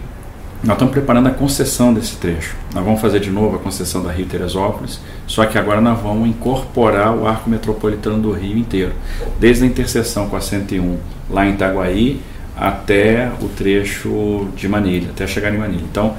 [0.65, 2.57] nós estamos preparando a concessão desse trecho.
[2.75, 6.29] Nós vamos fazer de novo a concessão da Rio Teresópolis, só que agora nós vamos
[6.29, 8.93] incorporar o arco metropolitano do Rio inteiro,
[9.39, 10.97] desde a interseção com a 101
[11.31, 12.21] lá em Itaguaí
[12.57, 15.85] até o trecho de Manilha, até chegar em Manilha.
[15.91, 16.17] Então,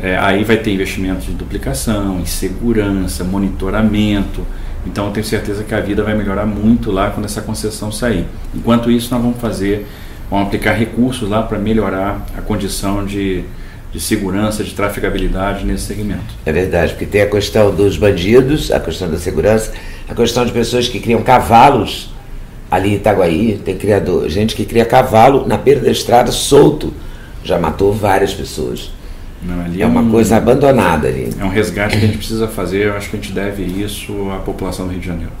[0.00, 4.44] é, aí vai ter investimentos de duplicação, em segurança, monitoramento.
[4.86, 8.26] Então eu tenho certeza que a vida vai melhorar muito lá quando essa concessão sair.
[8.54, 9.86] Enquanto isso, nós vamos fazer,
[10.30, 13.44] vamos aplicar recursos lá para melhorar a condição de,
[13.94, 16.34] de segurança, de trafegabilidade nesse segmento.
[16.44, 19.72] É verdade, porque tem a questão dos bandidos, a questão da segurança,
[20.08, 22.12] a questão de pessoas que criam cavalos
[22.68, 26.92] ali em Itaguaí, tem criador, gente que cria cavalo na beira da estrada solto,
[27.44, 28.90] já matou várias pessoas.
[29.40, 31.30] Não, é, é uma um, coisa abandonada ali.
[31.38, 34.28] É um resgate que a gente precisa fazer, eu acho que a gente deve isso
[34.30, 35.32] à população do Rio de Janeiro.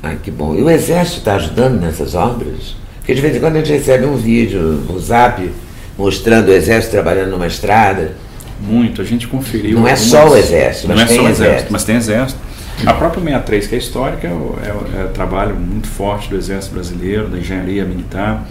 [0.00, 0.54] Ai, que bom.
[0.54, 2.76] E o Exército está ajudando nessas obras?
[2.98, 5.50] Porque de vez em quando a gente recebe um vídeo no zap
[5.98, 8.12] mostrando o Exército trabalhando numa estrada.
[8.60, 9.72] Muito, a gente conferiu.
[9.72, 10.00] Não algumas...
[10.00, 12.40] é só o Exército, mas não é só o exército, exército, mas tem Exército.
[12.86, 17.28] A própria 63, que é histórica, é, é, é trabalho muito forte do Exército Brasileiro,
[17.28, 18.46] da engenharia militar.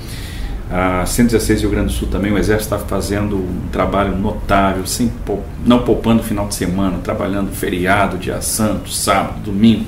[0.70, 5.10] A 116 Rio Grande do Sul também, o Exército está fazendo um trabalho notável, sem,
[5.66, 9.86] não poupando final de semana, trabalhando feriado, dia santo, sábado, domingo,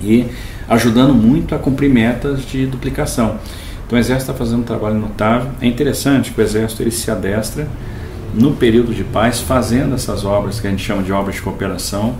[0.00, 0.26] e
[0.68, 3.38] ajudando muito a cumprir metas de duplicação.
[3.92, 5.50] Então o Exército está fazendo um trabalho notável.
[5.60, 7.68] É interessante que o Exército ele se adestra
[8.32, 12.14] no período de paz, fazendo essas obras que a gente chama de obras de cooperação,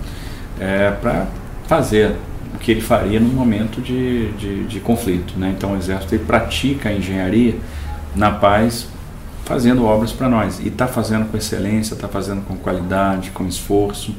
[0.61, 1.29] é, para
[1.67, 2.15] fazer
[2.55, 5.33] o que ele faria no momento de, de, de conflito.
[5.39, 5.55] Né?
[5.57, 7.55] Então o Exército ele pratica a engenharia
[8.15, 8.87] na paz,
[9.47, 10.61] fazendo obras para nós.
[10.61, 14.15] E está fazendo com excelência, está fazendo com qualidade, com esforço.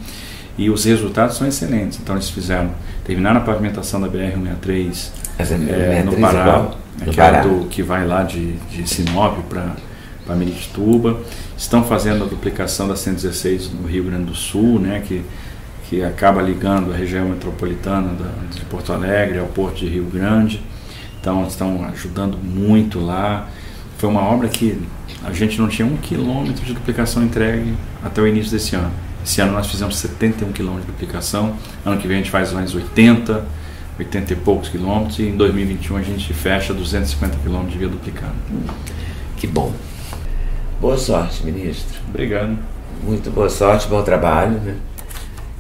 [0.57, 1.99] E os resultados são excelentes.
[2.01, 2.71] Então eles fizeram,
[3.05, 6.82] terminaram a pavimentação da BR-163 é, no Pará, no Pará.
[7.41, 11.19] Do, que vai lá de, de Sinop para Miritituba,
[11.57, 15.23] estão fazendo a duplicação da 116 no Rio Grande do Sul, né, que
[15.93, 18.15] que acaba ligando a região metropolitana
[18.51, 20.59] de Porto Alegre ao Porto de Rio Grande.
[21.21, 23.47] Então, estão ajudando muito lá.
[23.99, 24.81] Foi uma obra que
[25.23, 28.91] a gente não tinha um quilômetro de duplicação entregue até o início desse ano.
[29.23, 31.55] Esse ano nós fizemos 71 quilômetros de duplicação.
[31.85, 33.45] Ano que vem a gente faz mais 80,
[33.97, 35.19] 80 e poucos quilômetros.
[35.19, 38.33] E em 2021 a gente fecha 250 quilômetros de via duplicada.
[39.37, 39.73] Que bom.
[40.79, 41.99] Boa sorte, ministro.
[42.09, 42.57] Obrigado.
[43.03, 44.59] Muito boa sorte, bom trabalho.
[44.59, 44.75] Né?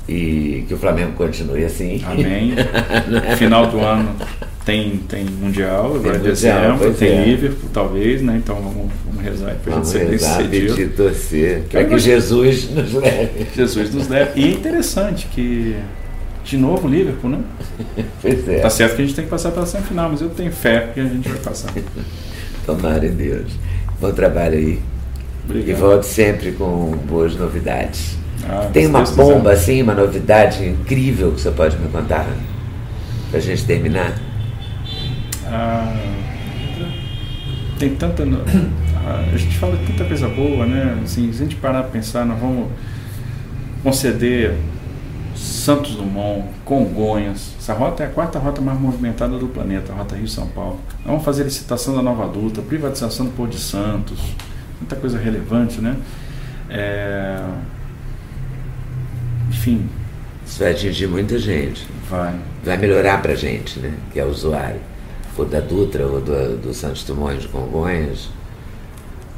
[0.07, 2.01] e que o Flamengo continue assim.
[2.05, 2.53] Amém.
[3.37, 4.15] Final do ano
[4.65, 7.25] Tem, tem Mundial, agora em dezembro, tem é.
[7.25, 8.35] Liverpool, talvez, né?
[8.37, 10.95] Então vamos, vamos rezar pra vamos gente ser rezar, bem sucedido.
[10.95, 11.63] Torcer.
[11.69, 13.47] Para que Jesus nos leve.
[13.55, 14.39] Jesus nos leve.
[14.39, 15.75] E é interessante que,
[16.43, 17.39] de novo, Liverpool, né?
[18.21, 18.59] pois é.
[18.59, 20.99] Tá certo que a gente tem que passar pela semifinal, mas eu tenho fé que
[20.99, 21.73] a gente vai passar.
[22.65, 23.51] Tomara em Deus.
[23.99, 24.79] Bom trabalho aí.
[25.45, 25.69] Obrigado.
[25.69, 28.17] E volte sempre com boas novidades.
[28.47, 32.27] Ah, tem uma bomba, assim, uma novidade incrível que você pode me contar?
[33.31, 34.13] Pra gente terminar?
[35.45, 35.95] Ah,
[37.79, 38.23] tem tanta.
[39.05, 40.97] Ah, a gente fala tanta coisa boa, né?
[41.03, 42.69] Assim, se a gente parar para pensar, nós vamos
[43.83, 44.55] conceder
[45.35, 47.53] Santos Dumont, Congonhas.
[47.57, 50.79] Essa rota é a quarta rota mais movimentada do planeta, a rota Rio-São Paulo.
[50.99, 54.19] Nós vamos fazer licitação da nova adulta, privatização do Pôr de Santos,
[54.79, 55.95] muita coisa relevante, né?
[56.69, 57.43] É...
[59.49, 59.89] Enfim.
[60.45, 61.87] Isso vai atingir muita gente.
[62.09, 62.35] Vai.
[62.63, 63.93] Vai melhorar para a gente, né?
[64.11, 64.79] Que é usuário
[65.37, 68.29] ou da Dutra, ou do, do Santos Dumont de Congonhas,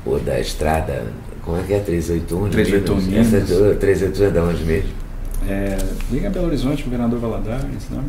[0.05, 1.05] ou da estrada,
[1.41, 1.79] como é que é?
[1.79, 3.33] 381 381 Minas.
[3.33, 5.04] Essa 381 é da onde mesmo?
[5.47, 5.77] É,
[6.11, 8.03] liga Belo Horizonte, governador Valadares, né?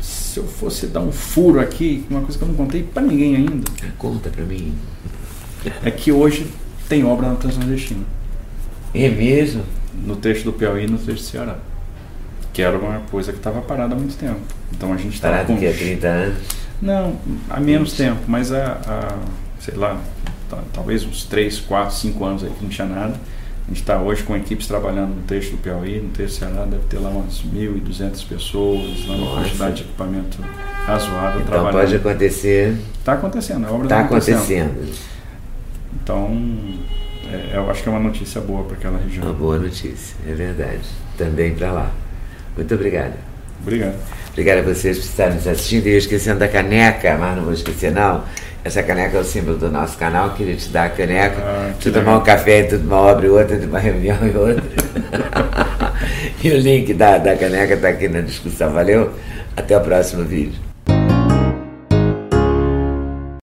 [0.00, 3.36] Se eu fosse dar um furo aqui, uma coisa que eu não contei para ninguém
[3.36, 3.70] ainda.
[3.98, 4.74] Conta para mim.
[5.84, 6.46] É que hoje
[6.88, 8.04] tem obra na Transnordestina.
[8.94, 9.62] É mesmo?
[10.06, 11.58] No trecho do Piauí e no trecho do Ceará
[12.56, 14.40] que era uma coisa que estava parada há muito tempo.
[14.72, 15.58] Então a gente estava com...
[15.58, 16.38] que há 30 anos?
[16.80, 17.14] Não,
[17.50, 19.18] há menos tempo, mas há, há
[19.60, 20.00] sei lá,
[20.72, 23.20] talvez uns 3, 4, 5 anos aí que não tinha nada.
[23.66, 26.64] A gente está hoje com equipes trabalhando no trecho do Piauí, no trecho do Ceará,
[26.66, 29.40] deve ter lá umas 1.200 pessoas, lá uma Nossa.
[29.40, 30.38] quantidade de equipamento
[30.86, 31.80] razoável então trabalhando.
[31.80, 32.76] pode acontecer.
[32.96, 34.70] Está acontecendo, a obra está tá acontecendo.
[34.70, 34.98] acontecendo.
[36.00, 36.30] Então,
[37.28, 39.24] é, eu acho que é uma notícia boa para aquela região.
[39.24, 40.86] Uma boa notícia, é verdade.
[41.18, 41.90] Também para lá.
[42.56, 43.14] Muito obrigado.
[43.62, 43.96] Obrigado.
[44.30, 45.86] Obrigado a vocês por estarem nos assistindo.
[45.88, 48.22] E eu esquecendo da caneca, mas não vou esquecer não.
[48.66, 51.36] Essa caneca é o símbolo do nosso canal, queria te dar a caneca.
[51.38, 54.64] Ah, tu tomar um café entre uma obra e outra, entre uma reunião e outra.
[56.42, 58.72] e o link da, da caneca está aqui na discussão.
[58.72, 59.12] Valeu?
[59.56, 60.58] Até o próximo vídeo.